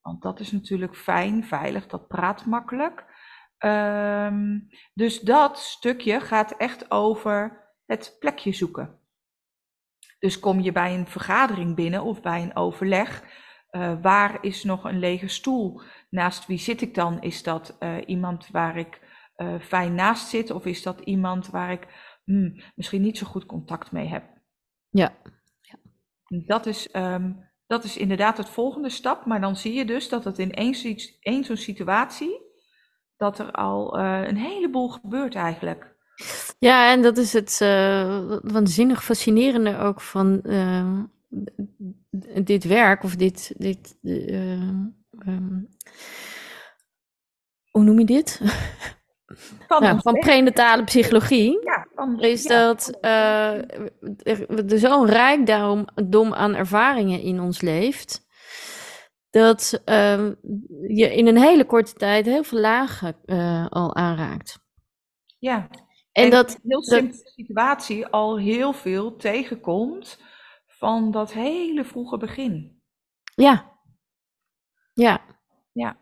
Want 0.00 0.22
dat 0.22 0.40
is 0.40 0.52
natuurlijk 0.52 0.96
fijn, 0.96 1.44
veilig, 1.44 1.86
dat 1.86 2.08
praat 2.08 2.46
makkelijk. 2.46 3.04
Um, 3.58 4.68
dus 4.94 5.20
dat 5.20 5.58
stukje 5.58 6.20
gaat 6.20 6.56
echt 6.56 6.90
over 6.90 7.64
het 7.86 8.16
plekje 8.18 8.52
zoeken. 8.52 8.98
Dus 10.18 10.40
kom 10.40 10.60
je 10.60 10.72
bij 10.72 10.94
een 10.94 11.06
vergadering 11.06 11.74
binnen 11.74 12.02
of 12.02 12.20
bij 12.20 12.42
een 12.42 12.56
overleg, 12.56 13.24
uh, 13.76 13.92
waar 14.02 14.38
is 14.40 14.64
nog 14.64 14.84
een 14.84 14.98
lege 14.98 15.28
stoel? 15.28 15.80
Naast 16.10 16.46
wie 16.46 16.58
zit 16.58 16.80
ik 16.80 16.94
dan? 16.94 17.22
Is 17.22 17.42
dat 17.42 17.76
uh, 17.80 17.96
iemand 18.06 18.48
waar 18.52 18.76
ik 18.76 19.00
uh, 19.36 19.54
fijn 19.60 19.94
naast 19.94 20.28
zit 20.28 20.50
of 20.50 20.64
is 20.66 20.82
dat 20.82 21.00
iemand 21.00 21.48
waar 21.48 21.72
ik 21.72 21.86
hmm, 22.24 22.60
misschien 22.74 23.02
niet 23.02 23.18
zo 23.18 23.26
goed 23.26 23.46
contact 23.46 23.92
mee 23.92 24.06
heb? 24.06 24.24
Ja. 24.88 25.14
ja. 25.60 25.78
Dat, 26.46 26.66
is, 26.66 26.88
um, 26.92 27.50
dat 27.66 27.84
is 27.84 27.96
inderdaad 27.96 28.36
het 28.36 28.48
volgende 28.48 28.90
stap, 28.90 29.26
maar 29.26 29.40
dan 29.40 29.56
zie 29.56 29.74
je 29.74 29.84
dus 29.84 30.08
dat 30.08 30.24
het 30.24 30.38
in 30.38 30.52
één, 30.52 30.96
één 31.20 31.44
zo'n 31.44 31.56
situatie 31.56 32.44
dat 33.16 33.38
er 33.38 33.50
al 33.52 33.98
een 33.98 34.36
heleboel 34.36 34.88
gebeurt 34.88 35.34
eigenlijk. 35.34 35.94
Ja, 36.58 36.92
en 36.92 37.02
dat 37.02 37.16
is 37.16 37.32
het 37.32 37.58
waanzinnig 38.42 39.04
fascinerende 39.04 39.78
ook 39.78 40.00
van 40.00 40.40
uh, 40.42 41.02
dit 42.44 42.64
werk 42.64 43.02
of 43.02 43.16
dit. 43.16 43.54
dit 43.56 43.96
um, 44.02 44.96
hoe 47.70 47.82
noem 47.82 47.98
je 47.98 48.04
dit? 48.04 48.40
Van, 49.68 49.82
nou, 49.82 50.00
van 50.00 50.18
prenatale 50.18 50.84
psychologie. 50.84 51.60
Ja, 51.64 51.86
van, 51.94 52.20
is 52.20 52.42
ja. 52.42 52.48
dat 52.48 52.98
er 53.00 54.78
zo'n 54.78 55.06
rijkdom 55.06 56.34
aan 56.34 56.54
ervaringen 56.54 57.20
in 57.20 57.40
ons 57.40 57.60
leeft 57.60 58.26
dat 59.36 59.82
uh, 59.84 60.30
je 60.86 61.14
in 61.14 61.26
een 61.26 61.38
hele 61.38 61.64
korte 61.64 61.92
tijd 61.92 62.26
heel 62.26 62.42
veel 62.42 62.60
lagen 62.60 63.16
uh, 63.26 63.66
al 63.68 63.94
aanraakt. 63.94 64.58
Ja, 65.38 65.68
en, 66.12 66.24
en 66.24 66.30
dat, 66.30 66.50
in 66.50 66.54
een 66.54 66.70
heel 66.70 66.82
simpele 66.82 67.12
dat, 67.12 67.32
situatie 67.34 68.06
al 68.06 68.38
heel 68.38 68.72
veel 68.72 69.16
tegenkomt 69.16 70.20
van 70.78 71.10
dat 71.10 71.32
hele 71.32 71.84
vroege 71.84 72.16
begin. 72.16 72.82
Ja, 73.34 73.72
ja. 74.94 75.20
Ja. 75.72 75.96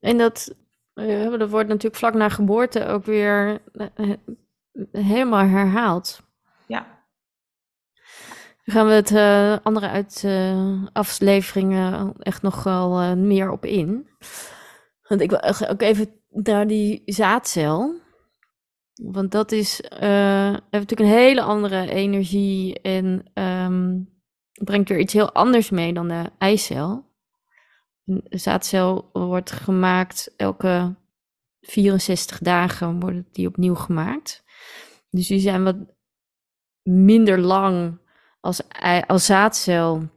En 0.00 0.18
dat, 0.18 0.54
uh, 0.94 1.38
dat 1.38 1.50
wordt 1.50 1.68
natuurlijk 1.68 1.96
vlak 1.96 2.14
na 2.14 2.28
geboorte 2.28 2.86
ook 2.86 3.04
weer 3.04 3.62
uh, 3.72 4.12
helemaal 4.92 5.44
herhaald. 5.44 6.22
Ja. 6.66 7.04
Dan 8.64 8.74
gaan 8.74 8.86
we 8.86 8.92
het 8.92 9.10
uh, 9.10 9.56
andere 9.62 9.88
uit 9.88 10.26
afleveringen 10.92 12.14
echt 12.18 12.42
nog 12.42 12.62
wel 12.62 13.16
meer 13.16 13.50
op 13.50 13.64
in. 13.64 14.08
Want 15.08 15.20
ik 15.20 15.30
wil 15.30 15.42
ook 15.42 15.82
even 15.82 16.20
naar 16.28 16.66
die 16.66 17.02
zaadcel. 17.04 17.94
Want 18.94 19.32
dat 19.32 19.52
is 19.52 19.80
heeft 19.90 20.70
natuurlijk 20.70 21.00
een 21.00 21.06
hele 21.06 21.42
andere 21.42 21.90
energie 21.90 22.80
en 22.80 23.30
um, 23.72 24.08
brengt 24.64 24.88
weer 24.88 24.98
iets 24.98 25.12
heel 25.12 25.32
anders 25.32 25.70
mee 25.70 25.92
dan 25.92 26.08
de 26.08 26.30
eicel. 26.38 27.14
Een 28.04 28.26
zaadcel 28.28 29.10
wordt 29.12 29.50
gemaakt 29.50 30.34
elke 30.36 30.96
64 31.60 32.38
dagen 32.38 33.00
wordt 33.00 33.34
die 33.34 33.46
opnieuw 33.46 33.74
gemaakt. 33.74 34.44
Dus 35.10 35.26
die 35.26 35.40
zijn 35.40 35.64
wat 35.64 35.76
minder 36.82 37.38
lang 37.38 37.98
als, 38.40 38.62
als 39.06 39.24
zaadcel 39.24 40.08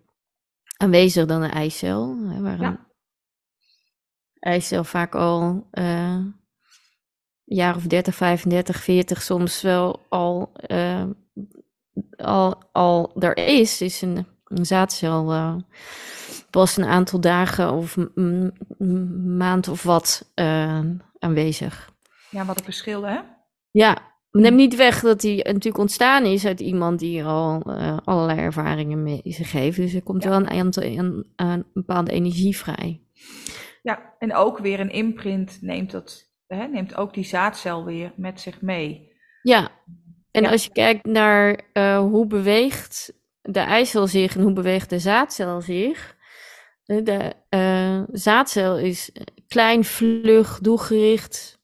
aanwezig 0.78 1.26
dan 1.26 1.42
een 1.42 1.52
eicel. 1.52 2.18
Hè, 2.28 2.42
waar 2.42 2.62
ja. 2.62 2.68
een 2.70 2.80
eicel 4.40 4.84
vaak 4.84 5.16
al 5.16 5.68
uh, 5.72 6.26
jaar 7.44 7.76
of 7.76 7.84
30, 7.84 8.16
35, 8.16 8.84
40 8.84 9.22
soms 9.22 9.62
wel 9.62 10.06
al, 10.10 10.52
uh, 10.68 11.06
al, 12.22 12.62
al 12.72 13.12
er 13.20 13.38
is, 13.38 13.82
is 13.82 14.02
een, 14.02 14.26
een 14.44 14.66
zaadcel 14.66 15.34
uh, 15.34 15.56
pas 16.50 16.78
een 16.78 16.86
aantal 16.86 17.20
dagen 17.20 17.72
of 17.72 17.98
maand 19.38 19.68
of 19.68 19.84
wat 19.84 20.32
aanwezig. 21.20 21.90
Ja, 22.30 22.46
wat 22.46 22.58
een 22.58 22.64
verschil 22.64 23.04
hè? 23.04 23.20
Ja, 23.72 24.10
Neem 24.32 24.56
niet 24.56 24.76
weg 24.76 25.00
dat 25.00 25.22
hij 25.22 25.36
natuurlijk 25.36 25.78
ontstaan 25.78 26.26
is 26.26 26.46
uit 26.46 26.60
iemand 26.60 27.00
die 27.00 27.24
al 27.24 27.64
uh, 27.68 27.98
allerlei 28.04 28.40
ervaringen 28.40 29.04
mee 29.04 29.22
zich 29.24 29.52
heeft. 29.52 29.78
Dus 29.78 29.94
er 29.94 30.04
komt 30.04 30.24
ja. 30.24 30.30
wel 30.30 30.38
een, 30.38 30.50
aantal, 30.50 30.84
een, 30.84 31.34
een, 31.36 31.66
bepaalde 31.74 32.12
energie 32.12 32.58
vrij. 32.58 33.02
Ja, 33.82 34.16
en 34.20 34.36
ook 34.36 34.58
weer 34.58 34.80
een 34.80 34.92
imprint 34.92 35.58
neemt, 35.62 35.92
dat, 35.92 36.32
hè, 36.48 36.68
neemt 36.68 36.96
ook 36.96 37.14
die 37.14 37.24
zaadcel 37.24 37.86
weer 37.86 38.14
met 38.16 38.42
zich 38.42 38.62
mee. 38.62 39.12
Ja, 39.42 39.70
en 40.32 40.44
ja. 40.44 40.52
als 40.52 40.64
je 40.64 40.72
kijkt 40.72 41.06
naar 41.06 41.60
uh, 41.74 42.00
hoe 42.00 42.28
beweegt 42.28 43.14
de 43.42 43.60
eicel 43.60 44.08
zich 44.08 44.36
en 44.36 44.42
hoe 44.42 44.54
beweegt 44.54 44.90
de 44.90 45.00
zaadcel 45.00 45.62
zich. 45.62 46.18
De 46.86 47.34
uh, 47.50 48.02
zaadcel 48.12 48.78
is 48.78 49.12
klein, 49.48 49.86
vlug, 49.86 50.60
doelgericht 50.60 51.60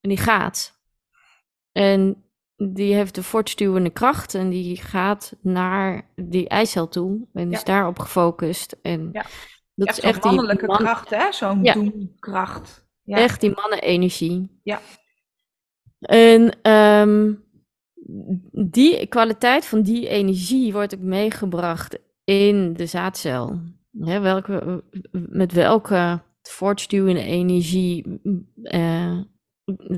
en 0.00 0.08
die 0.08 0.18
gaat. 0.18 0.80
En 1.72 2.24
die 2.56 2.94
heeft 2.94 3.14
de 3.14 3.22
voortstuwende 3.22 3.90
kracht 3.90 4.34
en 4.34 4.48
die 4.48 4.76
gaat 4.76 5.32
naar 5.40 6.10
die 6.14 6.48
eicel 6.48 6.88
toe 6.88 7.28
en 7.32 7.52
is 7.52 7.64
daarop 7.64 7.98
gefocust. 7.98 8.76
En 8.82 9.08
ja. 9.12 9.24
dat 9.74 9.88
is 9.88 10.00
echt 10.00 10.22
die 10.22 10.32
mannelijke 10.32 10.66
man... 10.66 10.76
kracht, 10.76 11.10
hè? 11.10 11.32
Zo'n 11.32 11.62
ja. 11.62 11.72
doenkracht. 11.72 12.86
Ja. 13.02 13.16
Echt 13.16 13.40
die 13.40 13.54
mannenenergie. 13.54 14.60
Ja. 14.62 14.80
En 16.00 16.70
um, 16.72 17.47
die 18.52 19.06
kwaliteit 19.06 19.66
van 19.66 19.82
die 19.82 20.08
energie 20.08 20.72
wordt 20.72 20.94
ook 20.94 21.00
meegebracht 21.00 21.98
in 22.24 22.72
de 22.72 22.86
zaadcel. 22.86 23.60
Welke, 23.90 24.84
met 25.10 25.52
welke 25.52 26.20
voortstuwende 26.42 27.22
energie 27.22 28.20
uh, 28.62 29.18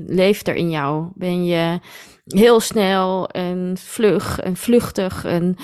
leeft 0.07 0.47
er 0.47 0.55
in 0.55 0.69
jou? 0.69 1.07
Ben 1.15 1.45
je 1.45 1.79
heel 2.25 2.59
snel 2.59 3.29
en 3.29 3.77
vlug 3.77 4.39
en 4.39 4.55
vluchtig 4.55 5.25
en 5.25 5.55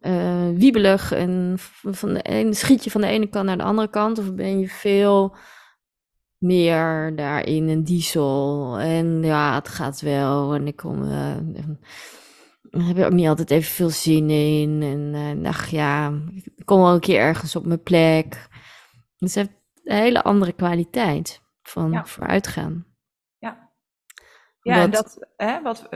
uh, 0.00 0.48
wiebelig 0.54 1.12
en 1.12 1.54
van 1.82 2.14
de 2.14 2.22
ene, 2.22 2.54
schiet 2.54 2.84
je 2.84 2.90
van 2.90 3.00
de 3.00 3.06
ene 3.06 3.26
kant 3.26 3.46
naar 3.46 3.58
de 3.58 3.64
andere 3.64 3.88
kant? 3.88 4.18
Of 4.18 4.34
ben 4.34 4.58
je 4.58 4.68
veel 4.68 5.36
meer 6.44 7.16
daarin 7.16 7.68
een 7.68 7.84
diesel 7.84 8.78
en 8.78 9.22
ja, 9.22 9.54
het 9.54 9.68
gaat 9.68 10.00
wel 10.00 10.54
en 10.54 10.66
ik 10.66 10.76
kom... 10.76 11.02
Uh, 11.02 11.36
en, 11.36 11.80
heb 12.70 12.96
je 12.96 13.04
ook 13.04 13.12
niet 13.12 13.28
altijd 13.28 13.50
even 13.50 13.72
veel 13.72 13.90
zin 13.90 14.30
in. 14.30 14.82
En 14.82 15.38
uh, 15.42 15.48
ach 15.48 15.66
ja, 15.66 16.12
ik 16.34 16.64
kom 16.64 16.80
wel 16.80 16.94
een 16.94 17.00
keer 17.00 17.20
ergens 17.20 17.56
op 17.56 17.66
mijn 17.66 17.82
plek. 17.82 18.48
Dus 19.18 19.34
het 19.34 19.46
heeft 19.46 19.60
een 19.84 19.96
hele 19.96 20.22
andere 20.22 20.52
kwaliteit. 20.52 21.42
van 21.62 22.06
vooruitgaan. 22.06 22.86
Ja, 23.38 23.70
ja 24.62 24.82
en 24.82 24.90
dat, 24.90 25.28
hè, 25.36 25.62
wat, 25.62 25.88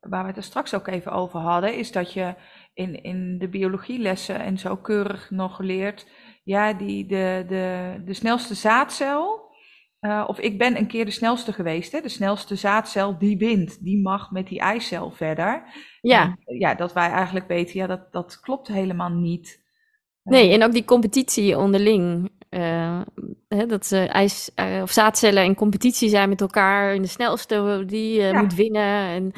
waar 0.00 0.22
we 0.22 0.26
het 0.26 0.36
er 0.36 0.42
straks 0.42 0.74
ook 0.74 0.86
even 0.86 1.12
over 1.12 1.40
hadden, 1.40 1.76
is 1.76 1.92
dat 1.92 2.12
je 2.12 2.34
in, 2.74 3.02
in 3.02 3.38
de 3.38 3.48
biologielessen 3.48 4.40
en 4.40 4.58
zo 4.58 4.76
keurig 4.76 5.30
nog 5.30 5.58
leert, 5.58 6.06
ja, 6.44 6.72
die, 6.72 7.06
de, 7.06 7.44
de, 7.48 7.94
de 8.04 8.14
snelste 8.14 8.54
zaadcel, 8.54 9.42
uh, 10.00 10.24
of 10.26 10.38
ik 10.38 10.58
ben 10.58 10.76
een 10.76 10.86
keer 10.86 11.04
de 11.04 11.10
snelste 11.10 11.52
geweest, 11.52 11.92
hè, 11.92 12.00
de 12.00 12.08
snelste 12.08 12.56
zaadcel, 12.56 13.18
die 13.18 13.38
wint, 13.38 13.84
die 13.84 14.02
mag 14.02 14.30
met 14.30 14.48
die 14.48 14.60
eicel 14.60 15.10
verder. 15.10 15.62
Ja. 16.00 16.36
En, 16.44 16.58
ja, 16.58 16.74
dat 16.74 16.92
wij 16.92 17.08
eigenlijk 17.08 17.48
weten, 17.48 17.78
ja, 17.78 17.86
dat, 17.86 18.12
dat 18.12 18.40
klopt 18.40 18.68
helemaal 18.68 19.10
niet. 19.10 19.62
Nee, 20.22 20.52
en 20.52 20.62
ook 20.62 20.72
die 20.72 20.84
competitie 20.84 21.58
onderling. 21.58 22.30
Uh, 22.50 23.00
hè, 23.48 23.66
dat 23.66 23.86
ze 23.86 23.98
ijs, 23.98 24.50
uh, 24.56 24.82
of 24.82 24.90
zaadcellen 24.90 25.44
in 25.44 25.54
competitie 25.54 26.08
zijn 26.08 26.28
met 26.28 26.40
elkaar. 26.40 26.94
En 26.94 27.02
de 27.02 27.08
snelste 27.08 27.82
die 27.86 28.18
uh, 28.18 28.30
ja. 28.30 28.40
moet 28.40 28.54
winnen. 28.54 29.08
En 29.08 29.32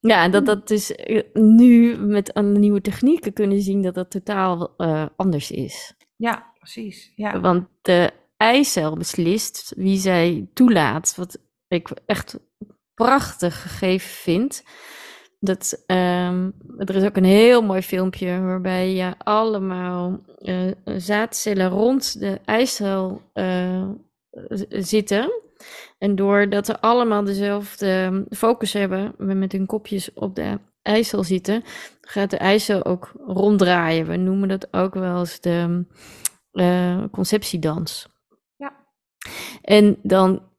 ja, 0.00 0.28
dat 0.28 0.46
dat 0.46 0.68
dus 0.68 0.94
nu 1.32 1.96
met 1.96 2.36
een 2.36 2.52
nieuwe 2.52 2.80
technieken 2.80 3.32
kunnen 3.32 3.60
zien 3.60 3.82
dat 3.82 3.94
dat 3.94 4.10
totaal 4.10 4.74
anders 5.16 5.50
is. 5.50 5.94
Ja, 6.22 6.52
precies. 6.58 7.12
Ja. 7.16 7.40
Want 7.40 7.68
de 7.80 8.12
eicel 8.36 8.96
beslist 8.96 9.72
wie 9.76 9.98
zij 9.98 10.48
toelaat. 10.54 11.14
Wat 11.16 11.38
ik 11.68 11.90
echt 12.06 12.38
prachtig 12.94 13.62
gegeven 13.62 14.10
vind. 14.10 14.64
Dat, 15.40 15.84
um, 15.86 16.54
er 16.78 16.94
is 16.94 17.04
ook 17.04 17.16
een 17.16 17.24
heel 17.24 17.62
mooi 17.62 17.82
filmpje 17.82 18.40
waarbij 18.40 18.92
je 18.92 19.14
allemaal 19.18 20.20
uh, 20.38 20.72
zaadcellen 20.84 21.68
rond 21.68 22.20
de 22.20 22.40
eicel 22.44 23.22
uh, 23.34 23.88
zitten. 24.68 25.32
En 25.98 26.14
doordat 26.14 26.66
ze 26.66 26.80
allemaal 26.80 27.24
dezelfde 27.24 28.24
focus 28.30 28.72
hebben, 28.72 29.14
met 29.18 29.52
hun 29.52 29.66
kopjes 29.66 30.12
op 30.12 30.34
de 30.34 30.58
eicel 30.82 31.24
zitten, 31.24 31.62
gaat 32.00 32.30
de 32.30 32.36
eicel 32.36 32.84
ook 32.84 33.12
ronddraaien. 33.26 34.06
We 34.06 34.16
noemen 34.16 34.48
dat 34.48 34.72
ook 34.72 34.94
wel 34.94 35.18
eens 35.18 35.40
de 35.40 35.86
uh, 36.52 37.04
conceptiedans. 37.10 38.08
Ja. 38.56 38.86
En 39.62 39.98
dan 40.02 40.50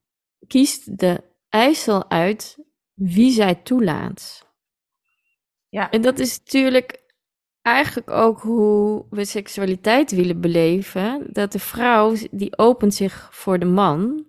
kiest 0.47 0.97
de 0.99 1.23
eicel 1.49 2.09
uit 2.09 2.57
wie 2.93 3.31
zij 3.31 3.55
toelaat. 3.55 4.51
Ja. 5.69 5.89
En 5.89 6.01
dat 6.01 6.19
is 6.19 6.37
natuurlijk 6.37 7.03
eigenlijk 7.61 8.09
ook 8.09 8.41
hoe 8.41 9.05
we 9.09 9.25
seksualiteit 9.25 10.11
willen 10.11 10.41
beleven. 10.41 11.27
Dat 11.31 11.51
de 11.51 11.59
vrouw, 11.59 12.15
die 12.31 12.57
opent 12.57 12.93
zich 12.93 13.29
voor 13.31 13.59
de 13.59 13.65
man. 13.65 14.25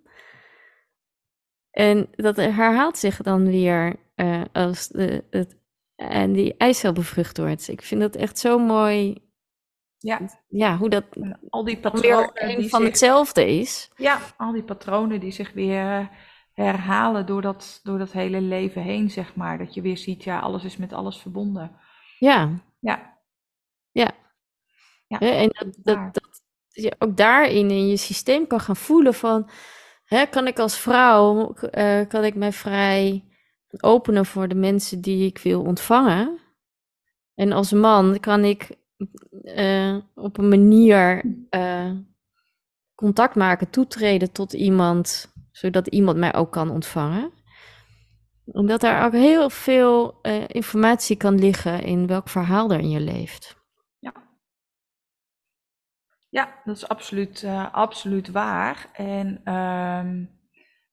En 1.71 2.09
dat 2.11 2.37
herhaalt 2.37 2.99
zich 2.99 3.17
dan 3.17 3.47
weer 3.47 3.97
uh, 4.17 4.43
als 4.53 4.89
de, 4.89 5.25
het, 5.31 5.57
en 5.97 6.33
die 6.33 6.57
eicel 6.57 6.93
bevrucht 6.93 7.39
wordt. 7.39 7.69
Ik 7.69 7.83
vind 7.83 8.01
dat 8.01 8.17
echt 8.17 8.39
zo 8.39 8.59
mooi. 8.59 9.23
Ja, 9.99 10.21
ja 10.49 10.77
hoe 10.77 10.89
dat 10.89 11.05
al 11.49 11.65
die 11.65 11.79
patronen 11.79 12.31
weer 12.35 12.57
die 12.57 12.69
van 12.69 12.81
zich, 12.81 12.89
hetzelfde 12.89 13.47
is. 13.59 13.91
Ja, 13.97 14.21
al 14.37 14.53
die 14.53 14.65
patronen 14.65 15.21
die 15.21 15.31
zich 15.31 15.53
weer 15.53 16.11
herhalen 16.53 17.27
door 17.27 17.43
dat, 17.43 17.81
door 17.83 17.99
dat 17.99 18.13
hele 18.13 18.41
leven 18.41 18.83
heen, 18.83 19.11
zeg 19.11 19.35
maar. 19.35 19.59
Dat 19.59 19.75
je 19.75 19.81
weer 19.81 19.97
ziet, 19.97 20.25
ja, 20.25 20.39
alles 20.39 20.65
is 20.65 20.77
met 20.77 20.93
alles 20.93 21.19
verbonden. 21.19 21.77
Ja. 22.19 22.51
Ja. 22.79 23.19
Ja. 23.93 24.11
ja 25.07 25.19
en 25.19 25.49
dat, 25.49 25.77
dat, 25.83 26.15
dat 26.15 26.43
je 26.69 26.95
ook 26.99 27.17
daarin 27.17 27.71
in 27.71 27.89
je 27.89 27.97
systeem 27.97 28.47
kan 28.47 28.61
gaan 28.61 28.77
voelen 28.77 29.15
van, 29.15 29.51
hè, 30.05 30.27
kan 30.27 30.47
ik 30.47 30.59
als 30.59 30.79
vrouw, 30.79 31.55
uh, 31.71 32.09
kan 32.09 32.25
ik 32.25 32.35
mij 32.35 32.53
vrij 32.53 33.25
openen 33.83 34.27
voor 34.27 34.49
de 34.49 34.55
mensen 34.55 35.01
die 35.01 35.27
ik 35.27 35.39
wil 35.39 35.63
ontvangen? 35.63 36.39
En 37.35 37.53
als 37.53 37.73
man 37.73 38.21
kan 38.21 38.45
ik 38.45 38.77
uh, 39.43 39.97
op 40.15 40.39
een 40.39 40.49
manier 40.49 41.25
uh, 41.51 41.91
contact 42.95 43.35
maken, 43.35 43.71
toetreden 43.71 44.33
tot 44.33 44.53
iemand 44.53 45.33
zodat 45.51 45.87
iemand 45.87 46.19
mij 46.19 46.35
ook 46.35 46.53
kan 46.53 46.71
ontvangen. 46.71 47.33
Omdat 48.45 48.81
daar 48.81 49.07
ook 49.07 49.13
heel 49.13 49.51
veel 49.51 50.19
uh, 50.23 50.45
informatie 50.49 51.17
kan 51.17 51.39
liggen 51.39 51.83
in 51.83 52.07
welk 52.07 52.29
verhaal 52.29 52.71
er 52.71 52.79
in 52.79 52.91
je 52.91 53.01
leeft. 53.01 53.57
Ja, 53.99 54.13
ja 56.29 56.61
dat 56.65 56.77
is 56.77 56.89
absoluut, 56.89 57.47
absoluut 57.73 58.31
waar. 58.31 58.91
En 58.93 59.55
um, 59.55 60.31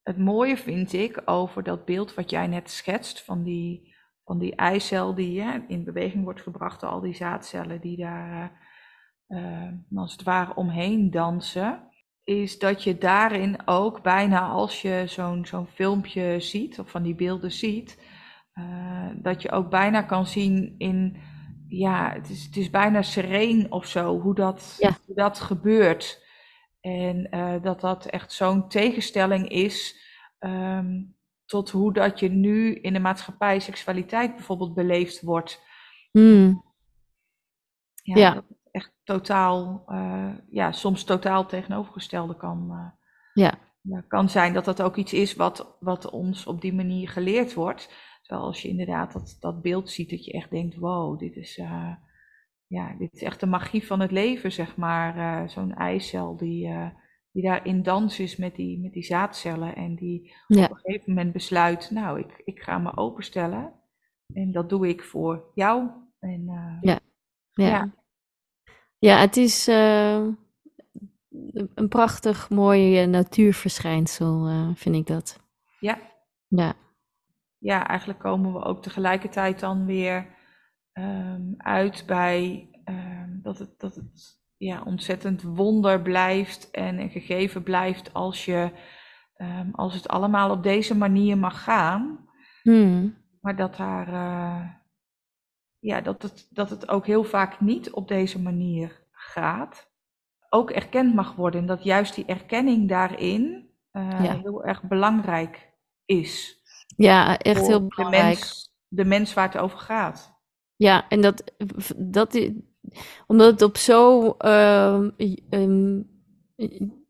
het 0.03 0.17
mooie 0.17 0.57
vind 0.57 0.93
ik 0.93 1.21
over 1.25 1.63
dat 1.63 1.85
beeld 1.85 2.13
wat 2.13 2.29
jij 2.29 2.47
net 2.47 2.69
schetst 2.69 3.21
van 3.21 3.43
die, 3.43 3.95
van 4.23 4.39
die 4.39 4.55
eicel 4.55 5.15
die 5.15 5.41
hè, 5.41 5.59
in 5.67 5.83
beweging 5.83 6.23
wordt 6.23 6.41
gebracht, 6.41 6.83
al 6.83 6.99
die 6.99 7.15
zaadcellen 7.15 7.81
die 7.81 7.97
daar 7.97 8.69
uh, 9.27 9.67
als 9.95 10.11
het 10.11 10.23
ware 10.23 10.55
omheen 10.55 11.11
dansen 11.11 11.89
is 12.23 12.59
dat 12.59 12.83
je 12.83 12.97
daarin 12.97 13.67
ook 13.67 14.01
bijna 14.01 14.47
als 14.47 14.81
je 14.81 15.03
zo'n 15.05 15.45
zo'n 15.45 15.67
filmpje 15.67 16.39
ziet, 16.39 16.79
of 16.79 16.89
van 16.89 17.03
die 17.03 17.15
beelden 17.15 17.51
ziet, 17.51 18.03
uh, 18.53 19.09
dat 19.15 19.41
je 19.41 19.51
ook 19.51 19.69
bijna 19.69 20.01
kan 20.01 20.25
zien 20.25 20.75
in, 20.77 21.17
ja, 21.67 22.11
het 22.13 22.29
is, 22.29 22.43
het 22.43 22.57
is 22.57 22.69
bijna 22.69 23.01
sereen 23.01 23.71
of 23.71 23.85
zo, 23.85 24.19
hoe 24.19 24.35
dat, 24.35 24.77
ja. 24.79 24.97
hoe 25.05 25.15
dat 25.15 25.39
gebeurt. 25.39 26.20
En 26.81 27.27
uh, 27.35 27.61
dat 27.61 27.81
dat 27.81 28.05
echt 28.05 28.33
zo'n 28.33 28.69
tegenstelling 28.69 29.49
is 29.49 29.95
um, 30.39 31.15
tot 31.45 31.69
hoe 31.69 31.93
dat 31.93 32.19
je 32.19 32.29
nu 32.29 32.75
in 32.75 32.93
de 32.93 32.99
maatschappij 32.99 33.59
seksualiteit 33.59 34.35
bijvoorbeeld 34.35 34.73
beleefd 34.73 35.21
wordt. 35.21 35.61
Hmm. 36.11 36.63
Ja, 38.03 38.17
ja. 38.17 38.33
Dat, 38.33 38.43
echt 38.71 38.91
totaal, 39.03 39.83
uh, 39.87 40.33
ja, 40.49 40.71
soms 40.71 41.03
totaal 41.03 41.45
tegenovergestelde 41.45 42.35
kan, 42.35 42.67
uh, 42.71 42.89
ja. 43.33 43.59
ja. 43.81 44.03
kan 44.07 44.29
zijn. 44.29 44.53
Dat 44.53 44.65
dat 44.65 44.81
ook 44.81 44.95
iets 44.95 45.13
is 45.13 45.35
wat, 45.35 45.77
wat 45.79 46.09
ons 46.09 46.45
op 46.45 46.61
die 46.61 46.73
manier 46.73 47.09
geleerd 47.09 47.53
wordt. 47.53 47.93
Zoals 48.21 48.61
je 48.61 48.67
inderdaad 48.67 49.13
dat, 49.13 49.37
dat 49.39 49.61
beeld 49.61 49.89
ziet, 49.89 50.09
dat 50.09 50.25
je 50.25 50.31
echt 50.31 50.49
denkt, 50.49 50.75
wow, 50.75 51.19
dit 51.19 51.35
is, 51.35 51.61
ja, 52.71 52.95
dit 52.97 53.13
is 53.13 53.21
echt 53.21 53.39
de 53.39 53.45
magie 53.45 53.85
van 53.85 53.99
het 53.99 54.11
leven, 54.11 54.51
zeg 54.51 54.75
maar. 54.75 55.49
Zo'n 55.49 55.73
eicel 55.73 56.37
die, 56.37 56.69
die 57.31 57.43
daar 57.43 57.65
in 57.65 57.83
dans 57.83 58.19
is 58.19 58.35
met 58.35 58.55
die, 58.55 58.79
met 58.79 58.93
die 58.93 59.03
zaadcellen 59.03 59.75
en 59.75 59.95
die 59.95 60.33
ja. 60.47 60.63
op 60.63 60.69
een 60.69 60.77
gegeven 60.77 61.13
moment 61.13 61.33
besluit, 61.33 61.91
nou, 61.91 62.19
ik, 62.19 62.41
ik 62.45 62.59
ga 62.59 62.77
me 62.77 62.97
openstellen. 62.97 63.73
En 64.33 64.51
dat 64.51 64.69
doe 64.69 64.87
ik 64.87 65.03
voor 65.03 65.51
jou. 65.53 65.89
En, 66.19 66.45
ja. 66.81 66.99
ja. 67.51 67.67
ja. 67.67 67.93
Ja, 68.97 69.17
het 69.17 69.37
is 69.37 69.67
een 69.67 70.37
prachtig 71.89 72.49
mooi 72.49 73.05
natuurverschijnsel, 73.05 74.47
vind 74.75 74.95
ik 74.95 75.07
dat. 75.07 75.39
Ja. 75.79 75.99
Ja. 76.47 76.73
Ja, 77.57 77.87
eigenlijk 77.87 78.19
komen 78.19 78.53
we 78.53 78.63
ook 78.63 78.81
tegelijkertijd 78.81 79.59
dan 79.59 79.85
weer 79.85 80.39
um, 80.93 81.53
uit 81.57 82.03
bij 82.07 82.69
um, 82.85 83.39
dat 83.43 83.57
het, 83.59 83.79
dat 83.79 83.95
het 83.95 84.39
ja, 84.57 84.81
ontzettend 84.85 85.41
wonder 85.41 86.01
blijft 86.01 86.71
en 86.71 86.99
een 86.99 87.09
gegeven 87.09 87.63
blijft 87.63 88.13
als, 88.13 88.45
je, 88.45 88.71
um, 89.37 89.69
als 89.75 89.93
het 89.93 90.07
allemaal 90.07 90.51
op 90.51 90.63
deze 90.63 90.97
manier 90.97 91.37
mag 91.37 91.63
gaan. 91.63 92.29
Hmm. 92.63 93.17
Maar 93.41 93.55
dat 93.55 93.75
daar. 93.75 94.07
Uh, 94.07 94.69
ja, 95.79 96.01
dat 96.01 96.21
het, 96.21 96.47
dat 96.49 96.69
het 96.69 96.89
ook 96.89 97.05
heel 97.05 97.23
vaak 97.23 97.59
niet 97.61 97.91
op 97.91 98.07
deze 98.07 98.41
manier 98.41 99.07
gaat, 99.11 99.91
ook 100.49 100.71
erkend 100.71 101.13
mag 101.15 101.35
worden. 101.35 101.61
En 101.61 101.67
dat 101.67 101.83
juist 101.83 102.15
die 102.15 102.25
erkenning 102.25 102.89
daarin 102.89 103.69
uh, 103.91 104.23
Ja. 104.23 104.39
heel 104.39 104.63
erg 104.65 104.83
belangrijk 104.83 105.73
is. 106.05 106.59
Ja, 106.95 107.37
echt 107.37 107.67
heel 107.67 107.79
De 107.79 107.87
belangrijk. 107.95 108.23
mens, 108.25 108.75
de 108.87 109.05
mens 109.05 109.33
waar 109.33 109.51
het 109.51 109.61
over 109.61 109.77
gaat. 109.77 110.30
Ja, 110.81 111.05
en 111.09 111.21
dat, 111.21 111.43
dat 111.97 112.39
omdat 113.27 113.51
het 113.51 113.61
op 113.61 113.77
zo 113.77 114.29
ehm, 114.37 115.09
ehm, 115.49 115.99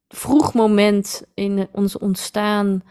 vroeg 0.07 0.53
moment 0.53 1.23
in 1.33 1.67
ons 1.71 1.97
ontstaan 1.97 2.83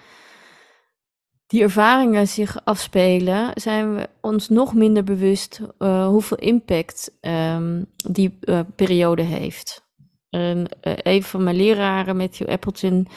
die 1.47 1.63
ervaringen 1.63 2.29
zich 2.29 2.65
afspelen, 2.65 3.51
zijn 3.55 3.95
we 3.95 4.09
ons 4.21 4.49
nog 4.49 4.75
minder 4.75 5.05
bewust 5.05 5.61
eh, 5.79 6.07
hoeveel 6.07 6.37
impact 6.37 7.17
ehm, 7.21 7.83
die 8.11 8.39
eh, 8.41 8.61
periode 8.77 9.23
heeft. 9.23 9.89
En, 10.31 10.69
eh, 10.81 10.93
een 10.97 11.23
van 11.23 11.43
mijn 11.43 11.57
leraren, 11.57 12.17
Matthew 12.17 12.49
Appleton, 12.49 13.09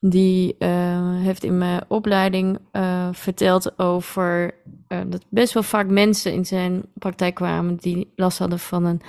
die 0.00 0.56
eh, 0.58 1.14
heeft 1.14 1.44
in 1.44 1.58
mijn 1.58 1.84
opleiding 1.88 2.58
eh, 2.72 3.08
verteld 3.12 3.78
over 3.78 4.54
eh, 4.88 5.00
dat 5.06 5.24
best 5.28 5.52
wel 5.52 5.62
vaak 5.62 5.86
mensen 5.86 6.32
in 6.32 6.46
zijn 6.46 6.82
praktijk 6.94 7.34
kwamen 7.34 7.76
die 7.76 8.12
last 8.16 8.38
hadden 8.38 8.58
van 8.58 8.84
een 8.84 9.00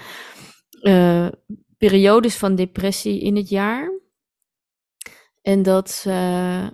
periodes 1.78 2.36
van 2.38 2.56
depressie 2.56 3.20
in 3.22 3.36
het 3.36 3.50
jaar. 3.50 3.92
En 5.42 5.64
dat 5.64 5.90
ze, 5.90 6.74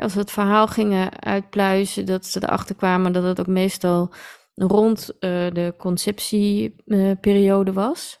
als 0.00 0.14
het 0.14 0.30
verhaal 0.30 0.66
gingen 0.66 1.22
uitpluizen, 1.22 2.06
dat 2.06 2.26
ze 2.26 2.42
erachter 2.42 2.74
kwamen 2.74 3.12
dat 3.12 3.22
het 3.22 3.40
ook 3.40 3.46
meestal 3.46 4.12
rond 4.54 5.12
de 5.20 5.74
conceptieperiode 5.78 7.72
was. 7.72 8.20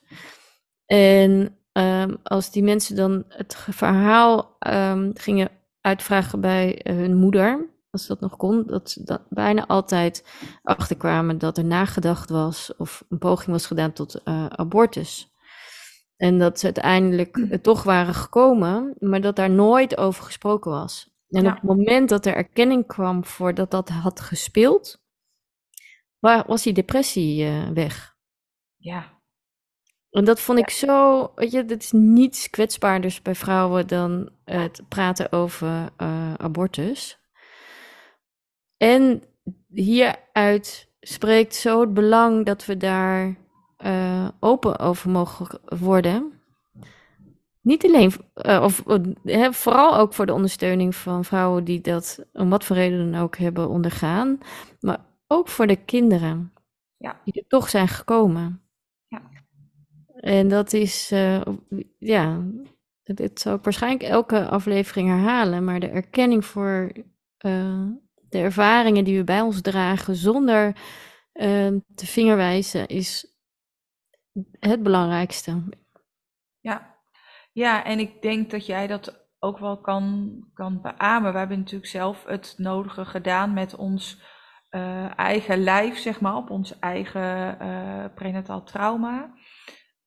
En 0.86 1.59
um, 1.72 2.16
als 2.22 2.50
die 2.50 2.62
mensen 2.62 2.96
dan 2.96 3.24
het 3.28 3.56
verhaal 3.70 4.56
um, 4.68 5.10
gingen 5.14 5.50
uitvragen 5.80 6.40
bij 6.40 6.80
hun 6.82 7.16
moeder, 7.16 7.68
als 7.90 8.06
dat 8.06 8.20
nog 8.20 8.36
kon, 8.36 8.66
dat 8.66 8.90
ze 8.90 9.04
dat 9.04 9.22
bijna 9.28 9.66
altijd 9.66 10.24
achterkwamen 10.62 11.38
dat 11.38 11.58
er 11.58 11.64
nagedacht 11.64 12.30
was 12.30 12.76
of 12.76 13.04
een 13.08 13.18
poging 13.18 13.50
was 13.50 13.66
gedaan 13.66 13.92
tot 13.92 14.20
uh, 14.24 14.46
abortus. 14.46 15.32
En 16.16 16.38
dat 16.38 16.58
ze 16.58 16.64
uiteindelijk 16.64 17.36
hm. 17.36 17.58
toch 17.58 17.82
waren 17.82 18.14
gekomen, 18.14 18.94
maar 18.98 19.20
dat 19.20 19.36
daar 19.36 19.50
nooit 19.50 19.96
over 19.96 20.24
gesproken 20.24 20.70
was. 20.70 21.10
En 21.28 21.46
op 21.46 21.52
het 21.52 21.62
moment 21.62 22.08
dat 22.08 22.26
er 22.26 22.34
erkenning 22.34 22.86
kwam 22.86 23.24
voor 23.24 23.54
dat 23.54 23.70
dat 23.70 23.88
had 23.88 24.20
gespeeld, 24.20 25.02
was 26.20 26.62
die 26.62 26.72
depressie 26.72 27.44
uh, 27.44 27.68
weg. 27.68 28.16
Ja. 28.76 29.19
En 30.10 30.24
dat 30.24 30.40
vond 30.40 30.58
ik 30.58 30.70
zo, 30.70 31.30
weet 31.34 31.50
je, 31.50 31.64
dat 31.64 31.82
is 31.82 31.92
niets 31.92 32.50
kwetsbaarders 32.50 33.22
bij 33.22 33.34
vrouwen 33.34 33.86
dan 33.86 34.30
het 34.44 34.82
praten 34.88 35.32
over 35.32 35.68
uh, 35.98 36.34
abortus. 36.34 37.18
En 38.76 39.22
hieruit 39.68 40.88
spreekt 41.00 41.54
zo 41.54 41.80
het 41.80 41.94
belang 41.94 42.46
dat 42.46 42.66
we 42.66 42.76
daar 42.76 43.36
uh, 43.84 44.28
open 44.40 44.78
over 44.78 45.10
mogen 45.10 45.60
worden. 45.64 46.40
Niet 47.60 47.84
alleen, 47.84 48.12
uh, 48.34 48.62
of 48.62 48.82
uh, 49.24 49.50
vooral 49.50 49.96
ook 49.96 50.14
voor 50.14 50.26
de 50.26 50.34
ondersteuning 50.34 50.94
van 50.94 51.24
vrouwen 51.24 51.64
die 51.64 51.80
dat 51.80 52.24
om 52.32 52.50
wat 52.50 52.64
voor 52.64 52.76
reden 52.76 53.10
dan 53.12 53.20
ook 53.20 53.36
hebben 53.36 53.68
ondergaan, 53.68 54.38
maar 54.80 55.04
ook 55.26 55.48
voor 55.48 55.66
de 55.66 55.84
kinderen 55.84 56.52
ja. 56.96 57.20
die 57.24 57.34
er 57.34 57.46
toch 57.48 57.68
zijn 57.68 57.88
gekomen. 57.88 58.62
Ja. 59.06 59.22
En 60.20 60.48
dat 60.48 60.72
is, 60.72 61.08
ja, 61.98 62.42
dit 63.02 63.40
zal 63.40 63.54
ik 63.54 63.64
waarschijnlijk 63.64 64.02
elke 64.02 64.48
aflevering 64.48 65.08
herhalen, 65.08 65.64
maar 65.64 65.80
de 65.80 65.88
erkenning 65.88 66.44
voor 66.44 66.92
de 68.28 68.38
ervaringen 68.38 69.04
die 69.04 69.16
we 69.16 69.24
bij 69.24 69.40
ons 69.40 69.60
dragen 69.60 70.14
zonder 70.14 70.76
te 71.94 72.06
vingerwijzen 72.06 72.86
is 72.86 73.38
het 74.60 74.82
belangrijkste. 74.82 75.62
Ja. 76.60 76.96
ja, 77.52 77.84
en 77.84 77.98
ik 77.98 78.22
denk 78.22 78.50
dat 78.50 78.66
jij 78.66 78.86
dat 78.86 79.28
ook 79.38 79.58
wel 79.58 79.80
kan, 79.80 80.32
kan 80.54 80.80
beamen. 80.80 81.32
We 81.32 81.38
hebben 81.38 81.58
natuurlijk 81.58 81.90
zelf 81.90 82.24
het 82.24 82.54
nodige 82.56 83.04
gedaan 83.04 83.52
met 83.52 83.76
ons 83.76 84.22
uh, 84.70 85.18
eigen 85.18 85.62
lijf, 85.62 85.98
zeg 85.98 86.20
maar, 86.20 86.36
op 86.36 86.50
ons 86.50 86.78
eigen 86.78 87.58
uh, 87.62 88.04
prenatal 88.14 88.62
trauma. 88.62 89.34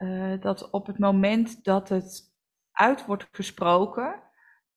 Uh, 0.04 0.42
dat 0.42 0.70
op 0.70 0.88
het 0.88 1.00
moment 1.00 1.64
dat 1.64 1.90
het 1.90 2.34
uit 2.72 3.06
wordt 3.06 3.28
gesproken, 3.32 4.24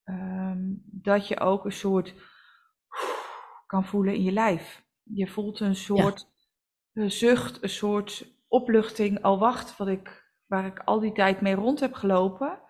um, 0.05 0.83
dat 0.85 1.29
je 1.29 1.41
ook 1.41 1.65
een 1.65 1.73
soort 1.73 2.15
kan 3.67 3.85
voelen 3.85 4.15
in 4.15 4.23
je 4.23 4.33
lijf. 4.33 4.85
Je 5.03 5.27
voelt 5.27 5.61
een 5.61 5.77
soort 5.77 6.27
ja. 6.93 7.09
zucht, 7.09 7.62
een 7.62 7.69
soort 7.69 8.35
opluchting, 8.49 9.23
al 9.23 9.39
wacht, 9.39 9.77
wat 9.77 9.89
ik, 9.89 10.31
waar 10.47 10.67
ik 10.67 10.79
al 10.79 11.01
die 11.01 11.12
tijd 11.12 11.41
mee 11.41 11.55
rond 11.55 11.81
heb 11.81 11.95
gelopen, 11.95 12.61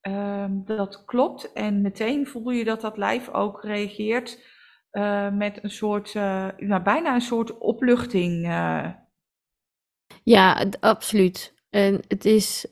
um, 0.00 0.64
dat 0.64 1.04
klopt. 1.04 1.52
En 1.52 1.80
meteen 1.80 2.26
voel 2.26 2.50
je 2.50 2.64
dat 2.64 2.80
dat 2.80 2.96
lijf 2.96 3.28
ook 3.28 3.62
reageert 3.62 4.50
uh, 4.92 5.30
met 5.30 5.64
een 5.64 5.70
soort, 5.70 6.14
uh, 6.14 6.48
nou, 6.56 6.82
bijna 6.82 7.14
een 7.14 7.20
soort 7.20 7.58
opluchting. 7.58 8.46
Uh. 8.46 8.90
Ja, 10.22 10.66
absoluut. 10.80 11.54
En 11.72 12.00
het 12.08 12.24
is, 12.24 12.66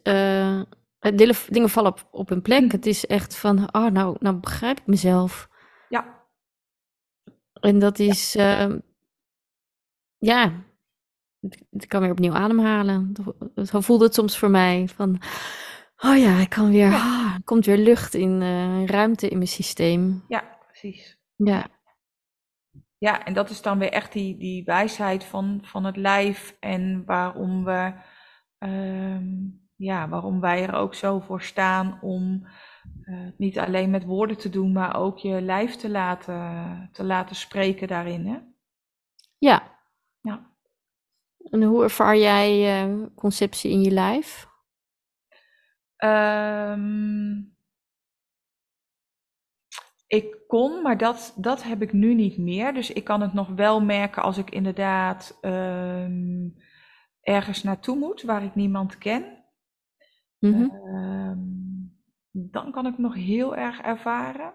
dingen 1.49 1.69
vallen 1.69 1.91
op, 1.91 2.09
op 2.11 2.29
hun 2.29 2.43
plek. 2.43 2.61
Hm. 2.61 2.71
Het 2.71 2.87
is 2.87 3.07
echt 3.07 3.37
van, 3.37 3.75
oh, 3.75 3.87
nou, 3.87 4.17
nou 4.21 4.37
begrijp 4.37 4.79
ik 4.79 4.87
mezelf. 4.87 5.49
Ja. 5.89 6.25
En 7.61 7.79
dat 7.79 7.99
is, 7.99 8.33
ja, 8.33 8.59
ehm, 8.59 8.79
ja 10.19 10.53
ik 11.71 11.89
kan 11.89 12.01
weer 12.01 12.11
opnieuw 12.11 12.35
ademhalen. 12.35 13.13
Zo 13.65 13.81
voelt 13.81 14.01
het 14.01 14.15
soms 14.15 14.39
voor 14.39 14.51
mij. 14.51 14.89
Van, 14.89 15.21
oh 15.97 16.17
ja, 16.17 16.39
ik 16.39 16.49
kan 16.49 16.71
weer, 16.71 16.93
ah, 16.93 17.33
er 17.35 17.45
komt 17.45 17.67
weer 17.67 17.79
lucht 17.79 18.15
in, 18.15 18.41
uh, 18.41 18.87
ruimte 18.87 19.29
in 19.29 19.37
mijn 19.37 19.49
systeem. 19.49 20.25
Ja, 20.29 20.59
precies. 20.67 21.19
Ja. 21.37 21.67
Ja, 22.99 23.25
en 23.25 23.33
dat 23.33 23.51
is 23.51 23.63
dan 23.63 23.79
weer 23.79 23.93
echt 23.93 24.13
die, 24.13 24.37
die 24.37 24.65
wijsheid 24.65 25.25
van, 25.25 25.61
van 25.63 25.85
het 25.85 25.97
lijf 25.97 26.57
en 26.61 27.05
waarom 27.05 27.65
we, 27.65 27.93
um, 28.63 29.69
ja, 29.77 30.09
waarom 30.09 30.41
wij 30.41 30.63
er 30.63 30.75
ook 30.75 30.95
zo 30.95 31.21
voor 31.21 31.43
staan 31.43 31.99
om 32.03 32.47
uh, 33.05 33.29
niet 33.37 33.59
alleen 33.59 33.91
met 33.91 34.05
woorden 34.05 34.39
te 34.39 34.49
doen, 34.49 34.73
maar 34.73 34.97
ook 34.97 35.19
je 35.19 35.41
lijf 35.41 35.77
te 35.77 35.91
laten, 35.91 36.89
te 36.93 37.05
laten 37.05 37.37
spreken 37.37 37.89
daarin. 37.89 38.27
Hè? 38.27 38.39
Ja. 39.39 39.79
Ja. 40.21 40.51
En 41.51 41.63
hoe 41.63 41.83
ervaar 41.83 42.17
jij 42.17 42.85
uh, 42.87 43.07
conceptie 43.15 43.71
in 43.71 43.81
je 43.81 43.91
lijf? 43.91 44.49
Um, 46.05 47.57
ik 50.07 50.37
kon, 50.47 50.83
maar 50.83 50.99
dat, 50.99 51.35
dat 51.37 51.63
heb 51.63 51.83
ik 51.83 51.93
nu 51.93 52.15
niet 52.15 52.39
meer. 52.39 52.75
Dus 52.75 52.93
ik 52.93 53.05
kan 53.05 53.21
het 53.21 53.33
nog 53.33 53.49
wel 53.49 53.81
merken 53.81 54.23
als 54.23 54.39
ik 54.39 54.51
inderdaad 54.51 55.39
um, 55.43 56.57
ergens 57.23 57.63
naartoe 57.63 57.97
moet 57.97 58.23
waar 58.23 58.45
ik 58.45 58.55
niemand 58.55 58.99
ken. 58.99 59.45
Mm 60.39 60.53
-hmm. 60.53 60.95
um, 60.97 61.61
dan 62.31 62.73
kan 62.73 62.87
ik 62.87 62.99
nog 62.99 63.15
heel 63.15 63.57
erg 63.57 63.81
ervaren. 63.81 64.53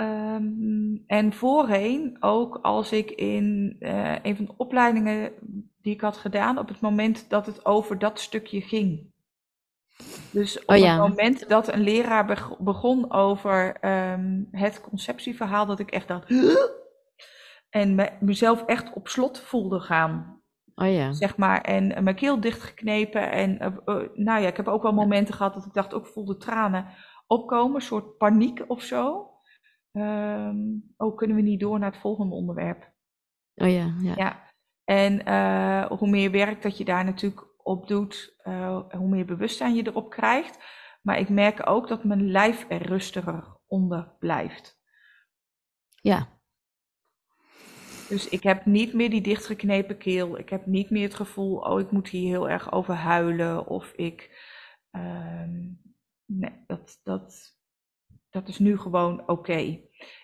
Um, 0.00 1.04
en 1.06 1.32
voorheen, 1.32 2.16
ook 2.20 2.58
als 2.62 2.92
ik 2.92 3.10
in 3.10 3.76
uh, 3.80 4.16
een 4.22 4.36
van 4.36 4.44
de 4.44 4.54
opleidingen 4.56 5.32
die 5.80 5.94
ik 5.94 6.00
had 6.00 6.16
gedaan, 6.16 6.58
op 6.58 6.68
het 6.68 6.80
moment 6.80 7.30
dat 7.30 7.46
het 7.46 7.64
over 7.64 7.98
dat 7.98 8.20
stukje 8.20 8.60
ging. 8.60 9.14
Dus 10.30 10.58
op 10.58 10.70
oh, 10.70 10.76
ja. 10.76 10.90
het 10.90 11.08
moment 11.08 11.48
dat 11.48 11.72
een 11.72 11.80
leraar 11.80 12.56
begon 12.58 13.12
over 13.12 13.84
um, 14.12 14.48
het 14.50 14.80
conceptieverhaal, 14.80 15.66
dat 15.66 15.78
ik 15.78 15.90
echt 15.90 16.08
dacht. 16.08 16.30
En 17.70 17.94
me, 17.94 18.10
mezelf 18.20 18.64
echt 18.64 18.92
op 18.92 19.08
slot 19.08 19.40
voelde 19.40 19.80
gaan. 19.80 20.42
Oh 20.78 20.92
ja. 20.92 21.12
Zeg 21.12 21.36
maar. 21.36 21.60
En 21.60 22.04
mijn 22.04 22.16
keel 22.16 22.40
dichtgeknepen. 22.40 23.30
En 23.30 23.50
uh, 23.50 23.66
uh, 23.66 24.08
nou 24.14 24.40
ja, 24.40 24.48
ik 24.48 24.56
heb 24.56 24.68
ook 24.68 24.82
wel 24.82 24.92
momenten 24.92 25.34
gehad 25.34 25.54
dat 25.54 25.66
ik 25.66 25.72
dacht, 25.72 25.94
ook 25.94 26.06
voelde 26.06 26.36
tranen 26.36 26.86
opkomen. 27.26 27.74
Een 27.74 27.80
soort 27.80 28.16
paniek 28.16 28.64
of 28.66 28.82
zo. 28.82 29.30
Um, 29.92 30.94
oh, 30.96 31.16
kunnen 31.16 31.36
we 31.36 31.42
niet 31.42 31.60
door 31.60 31.78
naar 31.78 31.90
het 31.90 32.00
volgende 32.00 32.34
onderwerp? 32.34 32.92
Oh 33.54 33.70
ja, 33.70 33.94
ja. 34.02 34.12
ja. 34.16 34.44
En 34.84 35.28
uh, 35.28 35.98
hoe 35.98 36.08
meer 36.08 36.30
werk 36.30 36.62
dat 36.62 36.78
je 36.78 36.84
daar 36.84 37.04
natuurlijk 37.04 37.46
op 37.62 37.88
doet, 37.88 38.36
hoe 38.90 39.08
meer 39.08 39.24
bewustzijn 39.24 39.74
je 39.74 39.86
erop 39.86 40.10
krijgt. 40.10 40.58
Maar 41.02 41.18
ik 41.18 41.28
merk 41.28 41.68
ook 41.68 41.88
dat 41.88 42.04
mijn 42.04 42.30
lijf 42.30 42.66
er 42.68 42.82
rustiger 42.82 43.58
onder 43.66 44.14
blijft. 44.18 44.80
Ja. 46.00 46.28
Dus 48.08 48.28
ik 48.28 48.42
heb 48.42 48.64
niet 48.64 48.92
meer 48.92 49.10
die 49.10 49.20
dichtgeknepen 49.20 49.98
keel. 49.98 50.38
Ik 50.38 50.48
heb 50.48 50.66
niet 50.66 50.90
meer 50.90 51.02
het 51.02 51.14
gevoel, 51.14 51.56
oh, 51.56 51.80
ik 51.80 51.90
moet 51.90 52.08
hier 52.08 52.28
heel 52.28 52.48
erg 52.48 52.72
over 52.72 52.94
huilen. 52.94 53.66
Of 53.66 53.92
ik. 53.96 54.44
Um, 54.90 55.80
nee, 56.24 56.64
dat, 56.66 57.00
dat, 57.02 57.56
dat 58.30 58.48
is 58.48 58.58
nu 58.58 58.78
gewoon 58.78 59.28
oké. 59.28 59.80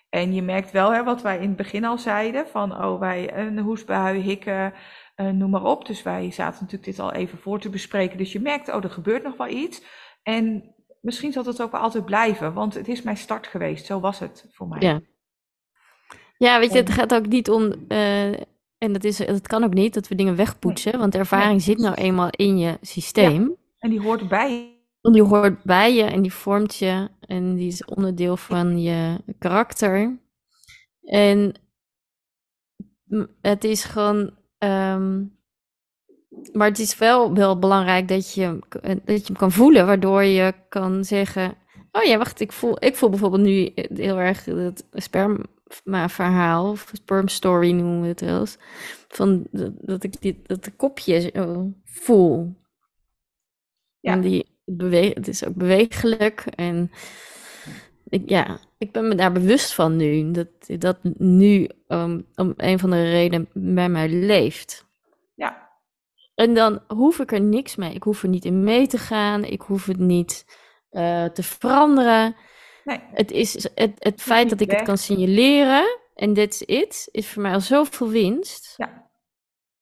En 0.09 0.35
je 0.35 0.43
merkt 0.43 0.71
wel, 0.71 0.93
hè, 0.93 1.05
wat 1.05 1.23
wij 1.23 1.37
in 1.37 1.49
het 1.49 1.57
begin 1.57 1.85
al 1.85 1.99
zeiden, 1.99 2.47
van 2.47 2.85
oh, 2.85 3.01
wij 3.01 3.37
een 3.37 3.59
hoestbui, 3.59 4.21
hikken, 4.21 4.73
uh, 5.17 5.31
noem 5.31 5.51
maar 5.51 5.65
op. 5.65 5.87
Dus 5.87 6.03
wij 6.03 6.31
zaten 6.31 6.61
natuurlijk 6.61 6.85
dit 6.85 6.99
al 6.99 7.13
even 7.13 7.39
voor 7.39 7.61
te 7.61 7.71
bespreken. 7.71 8.19
Dus 8.19 8.33
je 8.33 8.41
merkt, 8.41 8.69
oh, 8.69 8.85
er 8.85 8.91
gebeurt 8.91 9.23
nog 9.23 9.37
wel 9.37 9.49
iets. 9.49 9.83
En 10.23 10.75
misschien 11.01 11.33
zal 11.33 11.45
het 11.45 11.63
ook 11.63 11.73
wel 11.73 11.81
altijd 11.81 12.05
blijven, 12.05 12.53
want 12.53 12.75
het 12.75 12.89
is 12.89 13.03
mijn 13.03 13.17
start 13.17 13.47
geweest. 13.47 13.87
Zo 13.87 14.01
was 14.01 14.19
het 14.19 14.49
voor 14.51 14.69
mij. 14.69 14.81
Ja, 14.81 15.01
ja 16.47 16.59
weet 16.59 16.73
je, 16.73 16.79
het 16.79 16.91
gaat 16.91 17.15
ook 17.15 17.27
niet 17.27 17.51
om, 17.51 17.73
uh, 17.89 18.27
en 18.79 18.93
dat, 18.93 19.05
is, 19.05 19.17
dat 19.17 19.47
kan 19.47 19.65
ook 19.65 19.75
niet, 19.75 19.95
dat 19.95 20.09
we 20.09 20.15
dingen 20.15 20.37
wegpoetsen, 20.37 20.99
want 20.99 21.15
ervaring 21.15 21.51
nee. 21.51 21.61
zit 21.61 21.79
nou 21.79 21.95
eenmaal 21.95 22.29
in 22.31 22.59
je 22.59 22.79
systeem. 22.81 23.49
Ja, 23.49 23.55
en 23.79 23.91
die 23.91 24.01
hoort 24.01 24.29
bij 24.29 24.73
en 25.03 25.13
die 25.13 25.23
hoort 25.23 25.63
bij 25.63 25.95
je 25.95 26.03
en 26.03 26.23
die 26.23 26.33
vormt 26.33 26.77
je 26.77 27.09
en 27.21 27.55
die 27.55 27.67
is 27.67 27.85
onderdeel 27.85 28.37
van 28.37 28.83
je 28.83 29.19
karakter. 29.39 30.19
En 31.03 31.55
het 33.41 33.65
is 33.65 33.85
gewoon. 33.85 34.31
Um, 34.59 35.41
maar 36.53 36.69
het 36.69 36.79
is 36.79 36.99
wel, 36.99 37.35
wel 37.35 37.59
belangrijk 37.59 38.09
dat 38.09 38.35
je, 38.35 38.59
dat 39.05 39.21
je 39.21 39.25
hem 39.25 39.37
kan 39.37 39.53
voelen, 39.53 39.87
waardoor 39.87 40.23
je 40.23 40.55
kan 40.69 41.05
zeggen: 41.05 41.55
Oh 41.93 42.03
ja, 42.03 42.19
wacht. 42.19 42.41
Ik 42.41 42.53
voel, 42.53 42.85
ik 42.85 42.97
voel 42.97 43.11
bijvoorbeeld 43.11 43.43
nu 43.43 43.73
heel 43.95 44.19
erg 44.19 44.45
het 45.73 45.81
sperma-verhaal, 45.81 46.71
of 46.71 46.91
sperm 46.93 47.29
story 47.29 47.71
noemen 47.71 48.01
we 48.01 48.09
het 48.09 48.21
wel 48.21 48.41
eens. 48.41 48.59
Van 49.09 49.47
dat, 49.81 50.05
ik 50.05 50.21
dit, 50.21 50.49
dat 50.49 50.65
de 50.65 50.71
kopje 50.71 51.31
zo 51.35 51.73
voel. 51.85 52.55
Ja. 54.01 54.13
En 54.13 54.21
die 54.21 54.61
beweeg, 54.65 55.15
het 55.15 55.29
is 55.29 55.45
ook 55.45 55.55
bewegelijk. 55.55 56.41
En 56.41 56.91
ik, 58.09 58.29
ja, 58.29 58.59
ik 58.79 58.93
ben 58.93 59.09
me 59.09 59.15
daar 59.15 59.33
bewust 59.33 59.75
van 59.75 59.97
nu. 59.97 60.31
Dat 60.31 60.49
dat 60.79 60.99
nu 61.19 61.69
um, 61.89 62.27
om 62.35 62.55
een 62.57 62.79
van 62.79 62.91
de 62.91 63.11
redenen 63.11 63.49
bij 63.53 63.89
mij 63.89 64.09
leeft. 64.09 64.87
Ja. 65.35 65.71
En 66.35 66.55
dan 66.55 66.81
hoef 66.87 67.19
ik 67.19 67.33
er 67.33 67.41
niks 67.41 67.77
mee. 67.77 67.95
Ik 67.95 68.03
hoef 68.03 68.23
er 68.23 68.29
niet 68.29 68.45
in 68.45 68.65
mee 68.65 68.87
te 68.87 68.99
gaan. 68.99 69.45
Ik 69.45 69.61
hoef 69.61 69.87
het 69.87 69.99
niet 69.99 70.45
uh, 70.91 71.25
te 71.25 71.43
veranderen. 71.43 72.37
Nee. 72.85 73.01
Het 73.13 73.31
is 73.31 73.69
het, 73.75 73.93
het 73.99 74.23
feit 74.23 74.51
dat 74.51 74.61
ik 74.61 74.71
het 74.71 74.83
kan 74.83 74.99
signaleren 74.99 75.99
en 76.15 76.35
that's 76.35 76.61
it, 76.61 77.09
is 77.11 77.29
voor 77.29 77.43
mij 77.43 77.53
al 77.53 77.61
zoveel 77.61 78.09
winst. 78.09 78.75
Ja. 78.77 79.11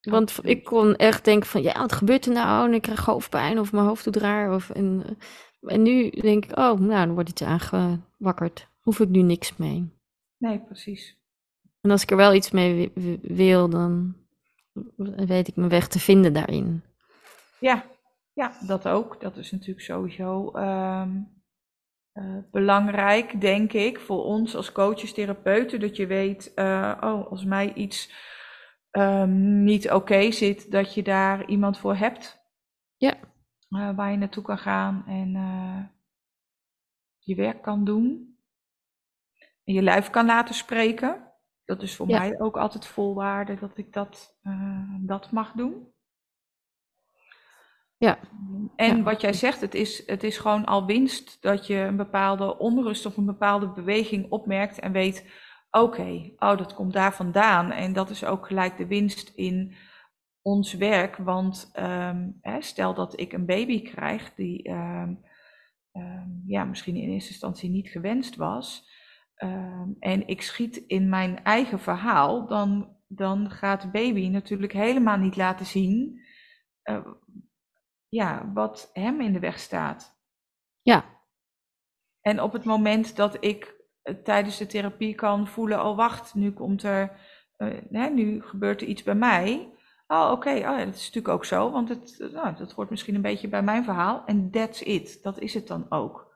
Want 0.00 0.38
ik 0.42 0.64
kon 0.64 0.96
echt 0.96 1.24
denken 1.24 1.48
van, 1.48 1.62
ja, 1.62 1.80
wat 1.80 1.92
gebeurt 1.92 2.26
er 2.26 2.32
nou? 2.32 2.68
En 2.68 2.74
ik 2.74 2.82
krijg 2.82 3.04
hoofdpijn 3.04 3.58
of 3.58 3.72
mijn 3.72 3.86
hoofd 3.86 4.04
doet 4.04 4.16
raar. 4.16 4.54
Of, 4.54 4.70
en, 4.70 5.18
en 5.60 5.82
nu 5.82 6.10
denk 6.10 6.44
ik, 6.44 6.58
oh, 6.58 6.80
nou, 6.80 7.06
dan 7.06 7.14
wordt 7.14 7.28
iets 7.28 7.42
aangewakkerd. 7.42 8.68
Hoef 8.80 9.00
ik 9.00 9.08
nu 9.08 9.22
niks 9.22 9.56
mee. 9.56 9.92
Nee, 10.36 10.58
precies. 10.58 11.18
En 11.80 11.90
als 11.90 12.02
ik 12.02 12.10
er 12.10 12.16
wel 12.16 12.34
iets 12.34 12.50
mee 12.50 12.92
wil, 13.22 13.68
dan 13.68 14.16
weet 15.16 15.48
ik 15.48 15.56
mijn 15.56 15.68
weg 15.68 15.88
te 15.88 15.98
vinden 15.98 16.32
daarin. 16.32 16.82
Ja, 17.58 17.84
ja 18.32 18.52
dat 18.66 18.88
ook. 18.88 19.20
Dat 19.20 19.36
is 19.36 19.50
natuurlijk 19.50 19.80
sowieso 19.80 20.52
um, 20.56 21.39
uh, 22.20 22.38
belangrijk, 22.50 23.40
denk 23.40 23.72
ik, 23.72 24.00
voor 24.00 24.24
ons 24.24 24.56
als 24.56 24.72
coaches, 24.72 25.12
therapeuten. 25.12 25.80
Dat 25.80 25.96
je 25.96 26.06
weet, 26.06 26.52
uh, 26.56 26.96
oh, 27.00 27.30
als 27.30 27.44
mij 27.44 27.72
iets 27.74 28.12
um, 28.90 29.64
niet 29.64 29.90
oké 29.90 30.30
zit, 30.30 30.70
dat 30.70 30.94
je 30.94 31.02
daar 31.02 31.48
iemand 31.48 31.78
voor 31.78 31.96
hebt. 31.96 32.40
Ja. 32.96 33.14
Uh, 33.70 33.96
waar 33.96 34.10
je 34.10 34.16
naartoe 34.16 34.42
kan 34.42 34.58
gaan 34.58 35.04
en 35.06 35.30
je 37.18 37.34
werk 37.34 37.62
kan 37.62 37.84
doen. 37.84 38.38
En 39.64 39.74
je 39.74 39.82
lijf 39.82 40.10
kan 40.10 40.26
laten 40.26 40.54
spreken. 40.54 41.32
Dat 41.64 41.82
is 41.82 41.96
voor 41.96 42.06
mij 42.06 42.40
ook 42.40 42.56
altijd 42.56 42.86
volwaarde 42.86 43.58
dat 43.58 43.78
ik 43.78 43.92
dat, 43.92 44.40
dat 45.00 45.30
mag 45.30 45.52
doen. 45.52 45.92
Ja. 48.00 48.18
En 48.76 49.02
wat 49.02 49.20
jij 49.20 49.32
zegt, 49.32 49.60
het 49.60 49.74
is, 49.74 50.06
het 50.06 50.22
is 50.22 50.38
gewoon 50.38 50.64
al 50.64 50.86
winst 50.86 51.42
dat 51.42 51.66
je 51.66 51.76
een 51.76 51.96
bepaalde 51.96 52.58
onrust 52.58 53.06
of 53.06 53.16
een 53.16 53.26
bepaalde 53.26 53.72
beweging 53.72 54.30
opmerkt 54.30 54.78
en 54.78 54.92
weet, 54.92 55.30
oké, 55.70 56.32
oh, 56.36 56.58
dat 56.58 56.74
komt 56.74 56.92
daar 56.92 57.14
vandaan. 57.14 57.70
En 57.70 57.92
dat 57.92 58.10
is 58.10 58.24
ook 58.24 58.46
gelijk 58.46 58.76
de 58.76 58.86
winst 58.86 59.32
in 59.34 59.74
ons 60.42 60.74
werk. 60.74 61.16
Want 61.16 61.70
um, 61.78 62.38
hè, 62.40 62.62
stel 62.62 62.94
dat 62.94 63.20
ik 63.20 63.32
een 63.32 63.46
baby 63.46 63.82
krijg 63.82 64.34
die 64.34 64.70
um, 64.70 65.24
um, 65.92 66.42
ja, 66.46 66.64
misschien 66.64 66.96
in 66.96 67.10
eerste 67.10 67.30
instantie 67.30 67.70
niet 67.70 67.88
gewenst 67.88 68.36
was. 68.36 68.88
En 69.98 70.26
ik 70.26 70.42
schiet 70.42 70.76
in 70.76 71.08
mijn 71.08 71.44
eigen 71.44 71.80
verhaal, 71.80 72.46
dan, 72.46 72.96
dan 73.06 73.50
gaat 73.50 73.82
de 73.82 73.90
baby 73.90 74.28
natuurlijk 74.28 74.72
helemaal 74.72 75.18
niet 75.18 75.36
laten 75.36 75.66
zien 75.66 76.20
uh, 76.84 77.06
ja, 78.10 78.50
wat 78.54 78.90
hem 78.92 79.20
in 79.20 79.32
de 79.32 79.38
weg 79.38 79.58
staat. 79.58 80.18
Ja. 80.82 81.04
En 82.20 82.42
op 82.42 82.52
het 82.52 82.64
moment 82.64 83.16
dat 83.16 83.36
ik 83.40 83.74
uh, 84.04 84.14
tijdens 84.14 84.56
de 84.56 84.66
therapie 84.66 85.14
kan 85.14 85.48
voelen, 85.48 85.84
oh 85.84 85.96
wacht, 85.96 86.34
nu 86.34 86.52
komt 86.52 86.82
er, 86.82 87.20
uh, 87.58 88.06
nu 88.10 88.42
gebeurt 88.42 88.80
er 88.80 88.86
iets 88.86 89.02
bij 89.02 89.14
mij. 89.14 89.74
Oh 90.06 90.22
oké, 90.24 90.32
okay. 90.32 90.56
oh, 90.56 90.78
ja, 90.78 90.84
dat 90.84 90.94
is 90.94 91.06
natuurlijk 91.06 91.34
ook 91.34 91.44
zo, 91.44 91.70
want 91.70 91.88
het, 91.88 92.28
nou, 92.32 92.56
dat 92.56 92.72
hoort 92.72 92.90
misschien 92.90 93.14
een 93.14 93.22
beetje 93.22 93.48
bij 93.48 93.62
mijn 93.62 93.84
verhaal. 93.84 94.22
En 94.26 94.50
that's 94.50 94.80
it, 94.80 95.22
dat 95.22 95.38
is 95.38 95.54
het 95.54 95.66
dan 95.66 95.86
ook. 95.88 96.34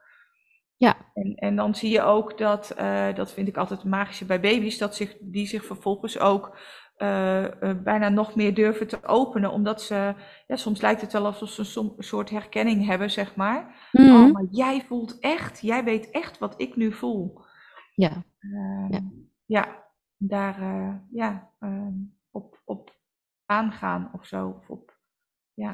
Ja. 0.76 0.96
En, 1.14 1.34
en 1.34 1.56
dan 1.56 1.74
zie 1.74 1.90
je 1.90 2.02
ook 2.02 2.38
dat, 2.38 2.74
uh, 2.78 3.14
dat 3.14 3.32
vind 3.32 3.48
ik 3.48 3.56
altijd 3.56 3.80
het 3.80 3.90
magische 3.90 4.24
bij 4.24 4.40
baby's, 4.40 4.78
dat 4.78 4.94
zich, 4.94 5.16
die 5.20 5.46
zich 5.46 5.64
vervolgens 5.64 6.18
ook 6.18 6.58
bijna 7.82 8.08
nog 8.08 8.34
meer 8.34 8.54
durven 8.54 8.88
te 8.88 9.04
openen, 9.06 9.50
omdat 9.50 9.82
ze, 9.82 10.14
ja, 10.46 10.56
soms 10.56 10.80
lijkt 10.80 11.00
het 11.00 11.12
wel 11.12 11.26
alsof 11.26 11.48
ze 11.48 11.80
een, 11.80 11.94
soort 11.98 12.30
herkenning 12.30 12.86
hebben, 12.86 13.10
zeg 13.10 13.36
maar. 13.36 13.88
Mm 13.92 14.06
-hmm. 14.06 14.26
Oh, 14.26 14.32
maar 14.32 14.46
jij 14.50 14.84
voelt 14.88 15.18
echt, 15.18 15.60
jij 15.60 15.84
weet 15.84 16.10
echt 16.10 16.38
wat 16.38 16.54
ik 16.56 16.76
nu 16.76 16.92
voel. 16.92 17.40
Ja. 17.94 18.24
ja. 18.90 19.02
ja, 19.44 19.84
daar 20.16 20.58
ja, 21.10 21.50
op, 22.30 22.60
op 22.64 22.96
aangaan 23.46 24.10
of 24.12 24.26
zo. 24.26 24.48
Of 24.48 24.68
op, 24.68 24.96
ja. 25.54 25.72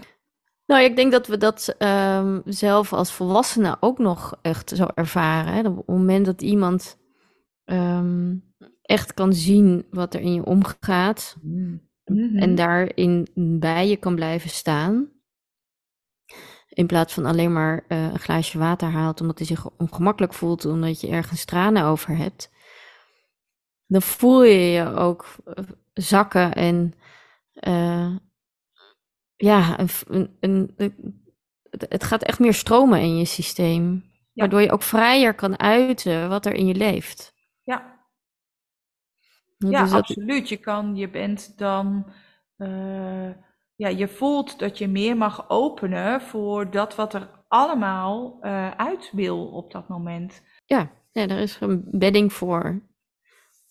Nou, 0.66 0.82
ik 0.82 0.96
denk 0.96 1.12
dat 1.12 1.26
we 1.26 1.36
dat 1.36 1.76
um, 1.78 2.42
zelf 2.44 2.92
als 2.92 3.12
volwassenen 3.12 3.76
ook 3.80 3.98
nog 3.98 4.38
echt 4.42 4.70
zo 4.70 4.86
ervaren. 4.94 5.52
Hè? 5.52 5.68
Op 5.68 5.76
het 5.76 5.86
moment 5.86 6.26
dat 6.26 6.42
iemand 6.42 6.98
um, 7.64 8.49
echt 8.90 9.14
kan 9.14 9.32
zien 9.32 9.86
wat 9.90 10.14
er 10.14 10.20
in 10.20 10.34
je 10.34 10.44
omgaat 10.44 11.36
mm 11.42 11.80
-hmm. 12.04 12.36
en 12.36 12.54
daarin 12.54 13.28
bij 13.60 13.88
je 13.88 13.96
kan 13.96 14.14
blijven 14.14 14.50
staan, 14.50 15.08
in 16.68 16.86
plaats 16.86 17.14
van 17.14 17.24
alleen 17.24 17.52
maar 17.52 17.84
uh, 17.88 18.02
een 18.02 18.18
glaasje 18.18 18.58
water 18.58 18.88
haalt 18.88 19.20
omdat 19.20 19.38
hij 19.38 19.46
zich 19.46 19.70
ongemakkelijk 19.70 20.34
voelt, 20.34 20.64
omdat 20.64 21.00
je 21.00 21.08
ergens 21.08 21.44
tranen 21.44 21.84
over 21.84 22.16
hebt, 22.16 22.50
dan 23.86 24.02
voel 24.02 24.44
je 24.44 24.58
je 24.58 24.94
ook 24.94 25.26
eh, 25.44 25.64
zakken 25.94 26.52
en 26.54 26.94
uh, 27.68 28.16
ja, 29.36 29.78
een, 29.78 29.88
een, 30.40 30.74
een, 30.76 30.94
het 31.70 32.04
gaat 32.04 32.22
echt 32.22 32.38
meer 32.38 32.54
stromen 32.54 33.00
in 33.00 33.16
je 33.16 33.24
systeem. 33.24 33.92
Ja. 34.32 34.42
Waardoor 34.42 34.60
je 34.60 34.70
ook 34.70 34.82
vrijer 34.82 35.34
kan 35.34 35.58
uiten 35.58 36.28
wat 36.28 36.46
er 36.46 36.52
in 36.52 36.66
je 36.66 36.74
leeft. 36.74 37.38
Ja, 39.68 39.70
ja 39.70 39.82
dus 39.82 39.92
absoluut. 39.92 40.48
Je, 40.48 40.56
kan, 40.56 40.96
je 40.96 41.10
bent 41.10 41.58
dan, 41.58 42.12
uh, 42.58 43.30
ja, 43.74 43.88
je 43.88 44.08
voelt 44.08 44.58
dat 44.58 44.78
je 44.78 44.88
meer 44.88 45.16
mag 45.16 45.48
openen 45.48 46.20
voor 46.20 46.70
dat 46.70 46.94
wat 46.94 47.14
er 47.14 47.28
allemaal 47.48 48.38
uh, 48.42 48.70
uit 48.70 49.10
wil 49.12 49.46
op 49.46 49.72
dat 49.72 49.88
moment. 49.88 50.42
Ja, 50.66 50.90
ja, 51.12 51.22
er 51.22 51.38
is 51.38 51.60
een 51.60 51.84
bedding 51.90 52.32
voor 52.32 52.82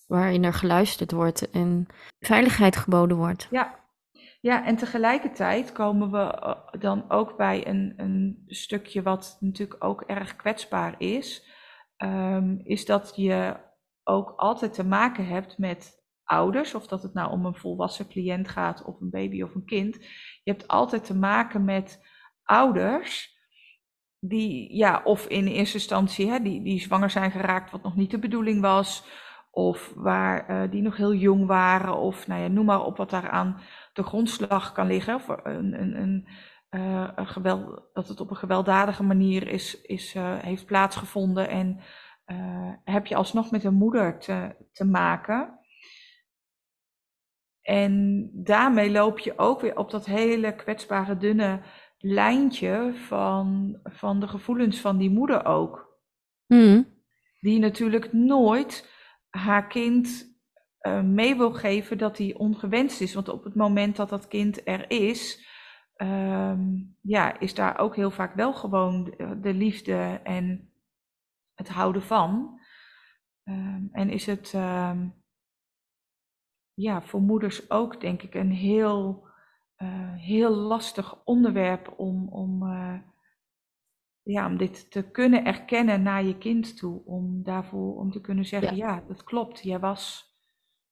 waarin 0.08 0.44
er 0.44 0.54
geluisterd 0.54 1.12
wordt 1.12 1.50
en 1.50 1.88
veiligheid 2.20 2.76
geboden 2.76 3.18
wordt. 3.18 3.48
Ja, 3.50 3.80
ja, 4.42 4.66
en 4.66 4.76
tegelijkertijd 4.76 5.72
komen 5.72 6.12
we 6.12 6.18
eh, 6.18 6.82
dan 6.82 7.10
ook 7.10 7.38
bij 7.38 7.68
een, 7.68 7.94
een 7.98 8.44
stukje 8.48 9.02
wat 9.02 9.38
natuurlijk 9.40 9.84
ook 9.84 10.02
erg 10.02 10.36
kwetsbaar 10.36 10.96
is. 10.98 11.48
Um, 11.98 12.62
is 12.64 12.86
dat 12.86 13.14
je 13.16 13.56
ook 14.10 14.34
altijd 14.36 14.74
te 14.74 14.86
maken 14.86 15.28
hebt 15.28 15.58
met 15.58 15.98
ouders, 16.24 16.76
of 16.76 16.88
dat 16.88 17.04
het 17.04 17.14
nou 17.14 17.32
om 17.32 17.46
een 17.46 17.56
volwassen 17.56 18.08
cliënt 18.08 18.50
gaat 18.50 18.84
of 18.84 19.02
een 19.02 19.10
baby 19.10 19.42
of 19.42 19.56
een 19.56 19.66
kind. 19.66 19.96
Je 20.44 20.52
hebt 20.52 20.68
altijd 20.68 21.06
te 21.06 21.16
maken 21.16 21.66
met 21.66 22.08
ouders 22.44 23.38
die, 24.20 24.76
ja, 24.76 25.02
of 25.04 25.28
in 25.28 25.48
eerste 25.48 25.78
instantie, 25.78 26.30
hè, 26.30 26.40
die, 26.40 26.64
die 26.64 26.80
zwanger 26.80 27.10
zijn 27.10 27.32
geraakt 27.32 27.72
wat 27.72 27.84
nog 27.84 27.96
niet 27.96 28.12
de 28.12 28.20
bedoeling 28.20 28.62
was, 28.62 29.04
of 29.52 29.94
waar 29.96 30.50
uh, 30.50 30.72
die 30.72 30.82
nog 30.82 30.98
heel 30.98 31.14
jong 31.14 31.46
waren, 31.46 31.98
of 31.98 32.28
nou 32.28 32.42
ja, 32.42 32.48
noem 32.48 32.66
maar 32.66 32.86
op 32.86 32.98
wat 32.98 33.10
daaraan 33.10 33.62
de 33.94 34.04
grondslag 34.04 34.72
kan 34.72 34.88
liggen. 34.88 35.22
Voor 35.22 35.40
een, 35.44 35.82
een, 35.82 36.02
een, 36.02 36.28
uh, 36.70 37.10
geweld, 37.16 37.90
dat 37.94 38.08
het 38.08 38.20
op 38.20 38.30
een 38.30 38.36
gewelddadige 38.36 39.04
manier 39.04 39.48
is, 39.48 39.82
is, 39.82 40.16
uh, 40.16 40.38
heeft 40.38 40.66
plaatsgevonden. 40.66 41.50
En 41.50 41.80
uh, 42.32 42.74
heb 42.84 43.06
je 43.06 43.16
alsnog 43.16 43.52
met 43.52 43.64
een 43.64 43.74
moeder 43.74 44.20
te, 44.20 44.56
te 44.72 44.86
maken. 44.86 45.60
En 47.62 48.30
daarmee 48.34 48.92
loop 48.92 49.20
je 49.20 49.38
ook 49.38 49.62
weer 49.62 49.78
op 49.78 49.92
dat 49.92 50.06
hele 50.06 50.56
kwetsbare, 50.56 51.18
dunne 51.18 51.62
lijntje 51.98 52.92
van, 53.08 53.80
van 53.84 54.20
de 54.20 54.28
gevoelens 54.28 54.80
van 54.80 54.98
die 54.98 55.10
moeder 55.10 55.46
ook. 55.46 55.98
Mm. 56.48 56.88
Die 57.40 57.60
natuurlijk 57.60 58.14
nooit 58.14 58.90
haar 59.30 59.68
kind 59.68 60.28
uh, 60.82 61.02
mee 61.02 61.36
wil 61.36 61.54
geven 61.54 61.98
dat 61.98 62.18
die 62.18 62.38
ongewenst 62.38 63.02
is. 63.02 63.14
Want 63.14 63.30
op 63.30 63.44
het 63.44 63.56
moment 63.56 63.96
dat 63.96 64.10
dat 64.10 64.28
kind 64.28 64.68
er 64.68 64.92
is, 64.92 65.48
um, 65.98 66.96
ja, 67.02 67.40
is 67.40 67.54
daar 67.54 67.80
ook 67.80 67.96
heel 67.96 68.12
vaak 68.12 68.36
wel 68.36 68.54
gewoon 68.54 69.14
de, 69.42 69.54
liefde 69.54 70.20
en 70.24 70.69
het 71.60 71.70
houden 71.70 72.02
van. 72.02 72.60
Um, 73.44 73.90
en 73.92 74.10
is 74.10 74.26
het 74.26 74.54
um, 74.54 75.14
ja, 76.74 77.02
voor 77.02 77.22
moeders 77.22 77.70
ook, 77.70 78.02
denk 78.02 78.22
ik, 78.22 78.34
een 78.34 78.52
heel, 78.52 79.28
uh, 79.78 80.16
heel 80.16 80.56
lastig 80.56 81.26
onderwerp 81.26 81.94
om, 81.98 82.28
om 82.30 82.64
uh, 82.64 83.00
ja, 84.24 84.46
om 84.46 84.58
dit 84.58 84.92
te 84.92 85.12
kunnen 85.12 85.46
erkennen 85.46 86.02
naar 86.02 86.24
je 86.24 86.38
kind 86.38 86.78
toe. 86.78 87.06
Om 87.06 87.44
daarvoor 87.44 87.96
om 87.96 88.12
te 88.12 88.22
kunnen 88.22 88.46
zeggen, 88.46 88.76
ja, 88.76 89.04
dat 89.08 89.24
klopt. 89.24 89.64
Jij 89.64 89.80
was, 89.80 90.36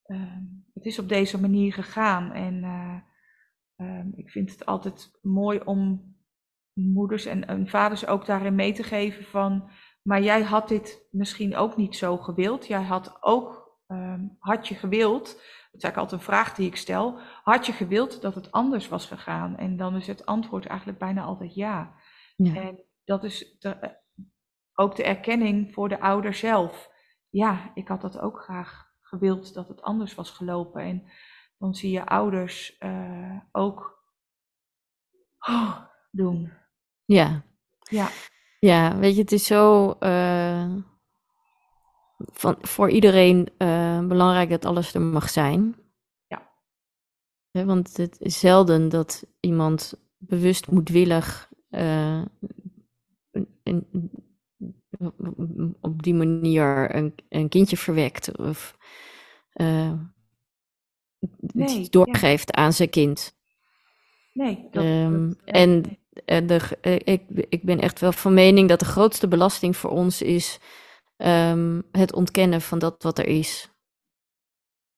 ehm, 0.04 0.44
het 0.74 0.86
is 0.86 1.00
op 1.00 1.10
deze 1.10 1.42
manier 1.42 1.74
gegaan. 1.74 2.32
En 2.32 2.64
eh, 2.64 3.00
ehm, 3.76 4.08
ik 4.16 4.30
vind 4.30 4.52
het 4.52 4.66
altijd 4.66 5.20
mooi 5.22 5.60
om 5.60 6.16
moeders 6.74 7.26
en, 7.26 7.48
en, 7.48 7.68
vaders 7.68 8.08
ook 8.08 8.26
daarin 8.26 8.56
mee 8.56 8.74
te 8.74 8.84
geven 8.84 9.24
van, 9.24 9.70
maar 10.08 10.22
jij 10.22 10.42
had 10.42 10.68
dit 10.68 11.08
misschien 11.12 11.56
ook 11.56 11.78
niet 11.78 11.96
zo 11.96 12.18
gewild. 12.18 12.68
Jij 12.68 12.84
had 12.84 13.18
ook, 13.20 13.78
ehm, 13.88 14.28
had 14.40 14.68
je 14.68 14.76
gewild, 14.76 15.24
dat 15.24 15.36
is 15.72 15.84
eigenlijk 15.84 15.98
altijd 15.98 16.22
een 16.22 16.28
vraag 16.28 16.56
die 16.56 16.68
ik 16.68 16.76
stel, 16.76 17.20
had 17.44 17.66
je 17.66 17.72
gewild 17.72 18.22
dat 18.22 18.36
het 18.36 18.52
anders 18.52 18.88
was 18.88 19.06
gegaan? 19.06 19.58
En 19.58 19.78
dan 19.78 19.96
is 19.96 20.08
het 20.08 20.26
antwoord 20.26 20.66
eigenlijk 20.66 21.00
bijna 21.00 21.24
altijd 21.24 21.56
ja. 21.56 21.96
ja. 22.36 22.56
En 22.56 22.84
dat 23.04 23.24
is 23.24 23.58
de, 23.60 23.98
ook 24.74 24.96
de 24.96 25.04
erkenning 25.04 25.74
voor 25.74 25.90
de 25.90 26.00
ouder 26.00 26.34
zelf. 26.34 26.92
Ja, 27.30 27.72
ik 27.74 27.88
had 27.88 28.02
dat 28.02 28.20
ook 28.20 28.40
graag 28.40 28.92
gewild 29.02 29.54
dat 29.54 29.68
het 29.68 29.82
anders 29.82 30.16
was 30.16 30.30
gelopen. 30.30 30.82
En 30.82 31.12
dan 31.58 31.76
zie 31.76 31.92
je 31.92 32.06
ouders 32.06 32.76
uh, 32.80 33.40
ook 33.52 34.04
oh, 35.40 35.80
doen. 36.12 36.54
Ja. 37.06 37.44
Ja. 37.80 38.08
Ja, 38.60 38.98
weet 38.98 39.16
je, 39.16 39.22
het 39.22 39.32
is 39.32 39.46
zo 39.46 39.96
uh, 40.00 40.74
van, 42.18 42.56
voor 42.62 42.90
iedereen 42.90 43.50
uh, 43.58 44.08
belangrijk 44.08 44.50
dat 44.50 44.66
alles 44.66 44.94
er 44.94 45.02
mag 45.02 45.30
zijn. 45.30 45.76
Ja. 46.28 46.52
He, 47.52 47.66
want 47.66 47.98
het 47.98 48.20
is 48.20 48.40
zelden 48.40 48.90
dat 48.90 49.26
iemand 49.40 49.94
bewust 50.18 50.72
moedwillig 50.72 51.52
uh, 51.70 52.22
op 55.82 56.04
die 56.04 56.14
manier 56.14 56.96
een, 56.96 57.16
een 57.30 57.50
kindje 57.50 57.78
verwekt 57.78 58.38
of 58.38 58.78
nee, 61.54 61.90
doorgeeft 61.90 62.56
ja. 62.56 62.64
aan 62.64 62.74
zijn 62.74 62.90
kind. 62.90 63.36
Nee. 64.34 64.68
Dat, 64.72 64.84
um, 64.84 65.28
dat, 65.28 65.38
en 65.46 65.98
de, 66.26 66.78
ik, 67.04 67.24
ik 67.50 67.64
ben 67.64 67.80
echt 67.80 68.00
wel 68.00 68.12
van 68.12 68.34
mening 68.34 68.70
dat 68.70 68.80
de 68.80 68.86
grootste 68.86 69.28
belasting 69.28 69.78
voor 69.78 69.90
ons 69.90 70.22
is 70.22 70.60
um, 71.18 71.84
het 71.92 72.14
ontkennen 72.14 72.62
van 72.62 72.80
dat 72.80 73.04
wat 73.04 73.18
er 73.18 73.28
is. 73.28 73.70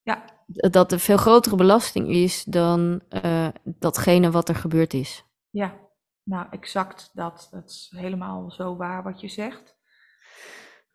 Ja. 0.01 0.25
Dat 0.45 0.91
er 0.91 0.99
veel 0.99 1.17
grotere 1.17 1.55
belasting 1.55 2.09
is 2.09 2.43
dan 2.43 3.01
uh, 3.09 3.47
datgene 3.63 4.31
wat 4.31 4.49
er 4.49 4.55
gebeurd 4.55 4.93
is. 4.93 5.23
Ja, 5.49 5.77
nou, 6.23 6.47
exact 6.49 7.09
dat. 7.13 7.47
Dat 7.51 7.69
is 7.69 7.91
helemaal 7.95 8.51
zo 8.51 8.75
waar 8.75 9.03
wat 9.03 9.21
je 9.21 9.27
zegt. 9.27 9.77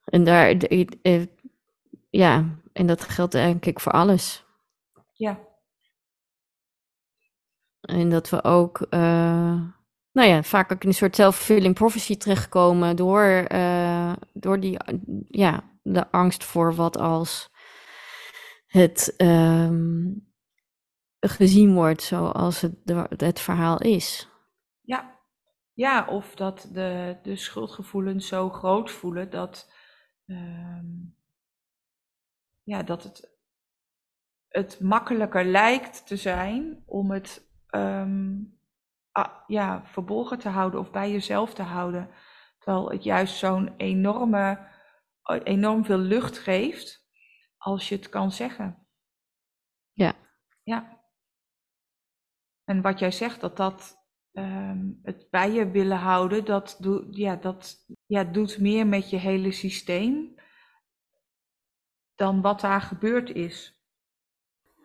En 0.05 0.25
daar, 0.25 0.55
ja, 2.11 2.59
en 2.73 2.87
dat 2.87 3.05
geldt 3.05 3.35
eigenlijk 3.35 3.81
voor 3.81 3.93
alles. 3.93 4.47
Ja. 5.13 5.53
En 7.81 8.11
dat 8.11 8.31
we 8.31 8.45
ook, 8.45 8.87
uh, 8.91 9.63
nou 10.15 10.29
ja, 10.29 10.43
vaak 10.43 10.73
ook 10.73 10.83
in 10.83 10.89
een 10.89 10.95
soort 10.95 11.17
self-fulfilling 11.17 11.75
prophecy 11.75 12.17
terechtkomen 12.17 12.97
door, 12.97 13.45
uh, 13.53 14.13
door 14.33 14.61
die, 14.61 14.77
ja, 15.29 15.71
de 15.83 16.11
angst 16.11 16.45
voor 16.45 16.75
wat 16.75 16.99
als 16.99 17.51
het 18.67 19.15
um, 19.17 20.33
gezien 21.21 21.75
wordt 21.75 22.03
zoals 22.03 22.61
het, 22.61 22.75
het 23.17 23.41
verhaal 23.41 23.81
is. 23.81 24.29
Ja, 24.81 25.21
ja, 25.73 26.07
of 26.07 26.35
dat 26.35 26.69
de, 26.73 27.19
de 27.23 27.37
schuldgevoelens 27.37 28.29
zo 28.29 28.51
groot 28.51 28.91
voelen 28.91 29.31
dat, 29.31 29.73
uh, 30.27 30.83
ja, 32.63 32.83
dat 32.83 33.03
het, 33.03 33.39
het 34.49 34.81
makkelijker 34.81 35.45
lijkt 35.45 36.07
te 36.07 36.17
zijn 36.17 36.83
om 36.87 37.11
het 37.11 37.51
ah, 37.67 38.54
ja, 39.47 39.83
verborgen 39.87 40.39
te 40.39 40.49
houden 40.49 40.81
of 40.81 40.91
bij 40.91 41.11
jezelf 41.11 41.55
te 41.55 41.63
houden. 41.63 42.11
Terwijl 42.59 42.91
het 42.91 43.05
juist 43.05 43.37
zo'n 43.37 43.75
enorme, 43.77 44.69
enorm 45.43 45.85
veel 45.85 45.99
lucht 45.99 46.39
geeft 46.39 47.09
als 47.57 47.89
je 47.89 47.95
het 47.95 48.09
kan 48.09 48.33
zeggen. 48.33 48.87
Ja. 49.93 50.13
Ja. 50.63 51.03
En 52.65 52.83
wat 52.83 52.99
jij 52.99 53.11
zegt, 53.11 53.41
dat 53.41 53.57
dat 53.57 54.05
um, 54.33 55.01
het 55.03 55.31
bij 55.31 55.53
je 55.53 55.71
willen 55.71 55.99
houden, 55.99 56.45
dat, 56.45 56.77
doe, 56.81 57.07
ja, 57.11 57.37
dat 57.37 57.87
ja, 58.07 58.25
doet 58.25 58.59
meer 58.59 58.87
met 58.87 59.11
je 59.11 59.17
hele 59.17 59.53
systeem 59.53 60.35
dan 62.15 62.41
wat 62.41 62.61
daar 62.61 62.81
gebeurd 62.81 63.31
is. 63.31 63.84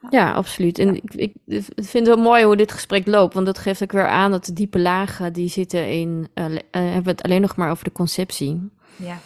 Ja, 0.10 0.34
absoluut. 0.34 0.80
En 0.80 0.96
ik, 0.96 1.14
ik, 1.14 1.34
ik, 1.46 1.64
vind 1.76 2.08
het 2.08 2.16
wel 2.16 2.24
mooi 2.24 2.44
hoe 2.44 2.56
dit 2.56 2.72
gesprek 2.72 3.08
loopt, 3.08 3.34
want 3.34 3.46
dat 3.46 3.58
geeft 3.58 3.84
ook 3.84 3.92
weer 3.92 4.08
aan 4.08 4.32
dat 4.32 4.46
de 4.46 4.54
diepe 4.54 4.80
lagen 4.80 5.34
die 5.34 5.50
zitten 5.50 5.90
in, 5.92 6.30
uh, 6.36 6.52
uh, 6.52 6.60
hebben 6.72 7.04
we 7.04 7.10
het 7.10 7.22
alleen 7.22 7.42
nog 7.42 7.56
maar 7.56 7.72
over 7.72 7.84
de 7.84 7.92
conceptie. 7.92 8.72
Ja. 8.96 9.18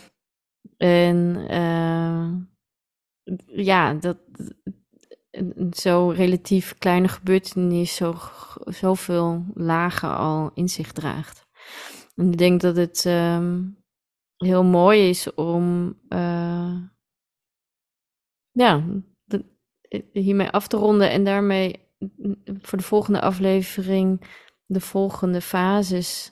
En 0.77 1.37
uh, 1.49 2.31
ja, 3.45 3.93
dat, 3.93 4.17
zo 5.71 6.09
relatief 6.09 6.77
kleine 6.77 7.07
gebeurtenis 7.07 7.95
zo, 7.95 8.15
zoveel 8.65 9.45
lagen 9.53 10.17
al 10.17 10.51
in 10.53 10.69
zich 10.69 10.91
draagt. 10.91 11.47
En 12.15 12.31
ik 12.31 12.37
denk 12.37 12.61
dat 12.61 12.75
het 12.75 13.05
um, 13.05 13.77
heel 14.37 14.63
mooi 14.63 15.09
is 15.09 15.33
om 15.33 15.95
ja, 18.51 18.83
hiermee 20.11 20.49
af 20.49 20.67
te 20.67 20.77
ronden 20.77 21.09
en 21.09 21.23
daarmee 21.23 21.79
voor 22.61 22.77
de 22.77 22.83
volgende 22.83 23.21
aflevering 23.21 24.21
de 24.65 24.79
volgende 24.79 25.41
fases 25.41 26.31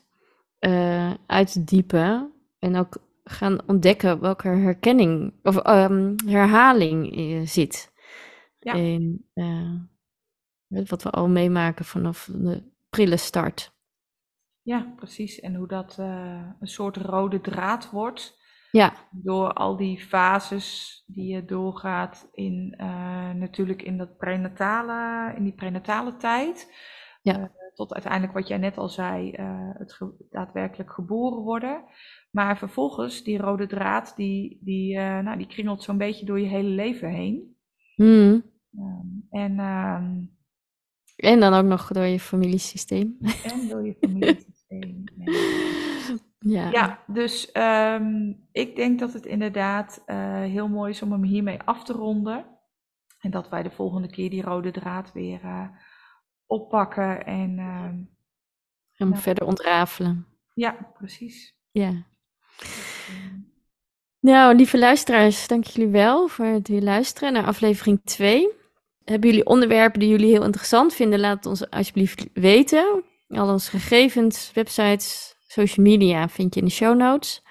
uh, 0.60 1.14
uit 1.28 1.52
te 1.52 1.64
diepen. 1.64 2.32
En 2.60 2.76
ook 2.76 2.98
gaan 3.24 3.68
ontdekken 3.68 4.20
welke 4.20 4.48
herkenning 4.48 5.34
of 5.44 5.68
um, 5.68 6.16
herhaling 6.26 7.18
uh, 7.18 7.42
zit 7.46 7.92
ja. 8.62 8.74
En 8.74 9.30
uh, 9.34 9.80
wat 10.88 11.04
we 11.04 11.10
al 11.10 11.28
meemaken 11.28 11.86
vanaf 11.86 12.30
de 12.34 12.64
prille 12.90 13.18
start. 13.18 13.74
Ja, 14.62 14.94
precies. 14.96 15.40
En 15.40 15.56
hoe 15.56 15.68
dat 15.68 15.98
uh, 16.00 16.50
een 16.60 16.68
soort 16.68 16.98
rode 16.98 17.42
draad 17.42 17.90
wordt. 17.90 18.40
Ja. 18.72 18.94
Door 19.12 19.54
al 19.54 19.78
die 19.78 20.00
fases 20.00 21.04
die 21.08 21.34
je 21.34 21.46
doorgaat 21.46 22.30
in 22.34 22.76
uh, 22.78 23.32
natuurlijk 23.32 23.82
in 23.82 23.98
dat 23.98 24.18
prenatale, 24.18 25.34
in 25.36 25.44
die 25.44 25.54
prenatale 25.54 26.18
tijd. 26.18 26.74
Ja. 27.24 27.52
tot 27.74 27.94
uiteindelijk 27.94 28.34
wat 28.34 28.48
jij 28.48 28.58
net 28.58 28.78
al 28.78 28.90
zei, 28.90 29.32
het 29.78 29.94
ge 29.94 30.26
daadwerkelijk 30.30 30.92
geboren 30.92 31.44
worden. 31.44 31.84
Maar 32.32 32.58
vervolgens, 32.58 33.24
die 33.24 33.38
rode 33.38 33.68
draad, 33.68 34.14
die, 34.16 34.60
die, 34.62 34.98
nou, 34.98 35.38
die 35.38 35.48
kringelt 35.48 35.84
zo'n 35.84 35.98
beetje 35.98 36.26
door 36.26 36.40
je 36.40 36.48
hele 36.48 36.70
leven 36.70 37.10
heen. 37.10 37.56
Mm. 37.96 38.44
Um, 38.78 39.28
en, 39.30 39.60
um, 39.60 40.32
en 41.16 41.40
dan 41.40 41.54
ook 41.54 41.66
nog 41.66 41.88
door 41.88 42.06
je 42.06 42.20
familiesysteem. 42.20 43.18
En 43.44 43.68
door 43.68 43.86
je 43.86 43.96
familiesysteem. 44.00 45.04
ja. 45.16 45.80
ja, 46.50 47.04
dus 47.08 47.50
um, 47.54 48.48
ik 48.52 48.76
denk 48.76 49.00
dat 49.00 49.14
het 49.14 49.26
inderdaad 49.26 50.04
uh, 50.06 50.16
heel 50.42 50.68
mooi 50.68 50.92
is 50.92 51.02
om 51.02 51.12
hem 51.12 51.24
hiermee 51.24 51.62
af 51.62 51.84
te 51.84 51.94
ronden. 51.94 52.46
En 53.20 53.32
dat 53.32 53.50
wij 53.50 53.64
de 53.64 53.72
volgende 53.72 54.10
keer 54.10 54.30
die 54.30 54.42
rode 54.42 54.72
draad 54.72 55.12
weer 55.14 55.44
uh, 55.44 55.68
oppakken 56.46 57.26
en 57.26 57.58
hem 58.94 59.10
nou, 59.10 59.22
verder 59.22 59.46
ontrafelen. 59.46 60.28
Ja, 60.54 60.92
precies. 60.94 61.56
Ja. 61.72 62.06
Nou, 64.20 64.56
lieve 64.56 64.78
luisteraars, 64.78 65.48
dank 65.48 65.64
jullie 65.64 65.92
wel 65.92 66.28
voor 66.28 66.46
het 66.46 66.68
weer 66.68 66.82
luisteren 66.82 67.34
naar 67.34 67.46
aflevering 67.46 68.02
2. 68.04 68.48
Hebben 69.04 69.30
jullie 69.30 69.46
onderwerpen 69.46 70.00
die 70.00 70.10
jullie 70.10 70.32
heel 70.32 70.44
interessant 70.44 70.94
vinden? 70.94 71.20
Laat 71.20 71.36
het 71.36 71.46
ons 71.46 71.70
alsjeblieft 71.70 72.26
weten. 72.34 73.04
Al 73.28 73.50
onze 73.50 73.70
gegevens, 73.70 74.52
websites, 74.54 75.36
social 75.52 75.86
media 75.86 76.30
vind 76.30 76.54
je 76.54 76.60
in 76.60 76.66
de 76.66 76.72
show 76.72 76.98
notes. 76.98 77.44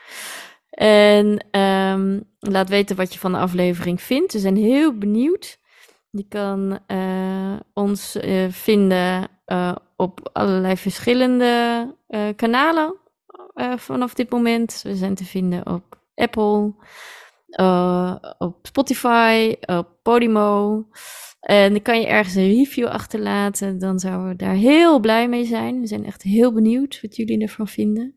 En 0.71 1.47
um, 1.61 2.25
laat 2.39 2.69
weten 2.69 2.97
wat 2.97 3.13
je 3.13 3.19
van 3.19 3.33
de 3.33 3.39
aflevering 3.39 4.03
vindt. 4.03 4.33
We 4.33 4.39
zijn 4.39 4.57
heel 4.57 4.99
benieuwd. 4.99 5.59
Je 6.11 6.25
kan 6.29 6.79
uh, 6.89 7.57
ons 7.75 8.17
uh, 8.17 8.47
vinden 8.51 9.29
uh, 9.47 9.75
op 9.97 10.31
allerlei 10.33 10.77
verschillende 10.77 11.95
kanalen 12.37 12.95
vanaf 13.77 14.15
dit 14.15 14.31
moment. 14.31 14.81
We 14.83 14.97
zijn 14.97 15.15
te 15.15 15.25
vinden 15.25 15.67
op 15.67 15.99
Apple, 16.15 16.75
uh, 17.51 18.17
op 18.39 18.59
Spotify, 18.63 19.55
op 19.61 19.89
Podimo. 20.03 20.87
En 21.41 21.73
dan 21.73 21.83
kan 21.83 22.01
je 22.01 22.07
ergens 22.07 22.35
een 22.35 22.55
review 22.55 22.87
achterlaten. 22.87 23.79
Dan 23.79 23.99
zouden 23.99 24.29
we 24.29 24.37
daar 24.37 24.55
heel 24.55 25.01
blij 25.01 25.29
mee 25.29 25.45
zijn. 25.45 25.81
We 25.81 25.87
zijn 25.87 26.05
echt 26.05 26.23
heel 26.23 26.53
benieuwd 26.53 26.99
wat 27.03 27.17
jullie 27.17 27.43
ervan 27.43 27.69
vinden. 27.69 28.15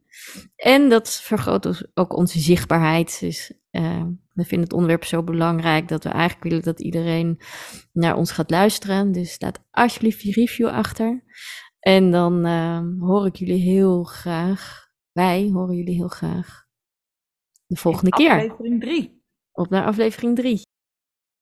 En 0.55 0.89
dat 0.89 1.21
vergroot 1.21 1.89
ook 1.93 2.15
onze 2.17 2.39
zichtbaarheid. 2.39 3.19
Dus 3.19 3.53
uh, 3.71 4.03
we 4.34 4.43
vinden 4.43 4.67
het 4.67 4.73
onderwerp 4.73 5.03
zo 5.03 5.23
belangrijk 5.23 5.88
dat 5.88 6.03
we 6.03 6.09
eigenlijk 6.09 6.43
willen 6.43 6.63
dat 6.63 6.79
iedereen 6.79 7.39
naar 7.91 8.15
ons 8.15 8.31
gaat 8.31 8.49
luisteren. 8.49 9.11
Dus 9.11 9.36
laat 9.39 9.63
alsjeblieft 9.71 10.21
je 10.21 10.31
review 10.31 10.67
achter. 10.67 11.23
En 11.79 12.11
dan 12.11 12.45
uh, 12.45 12.81
hoor 12.99 13.25
ik 13.25 13.36
jullie 13.36 13.61
heel 13.61 14.03
graag. 14.03 14.91
Wij 15.11 15.49
horen 15.53 15.75
jullie 15.75 15.95
heel 15.95 16.07
graag 16.07 16.65
de 17.65 17.75
volgende 17.75 18.11
keer. 18.11 18.31
Aflevering 18.31 18.81
3. 18.81 19.22
Op 19.54 19.70
naar 19.70 19.86
aflevering 19.86 20.36
3. 20.36 20.62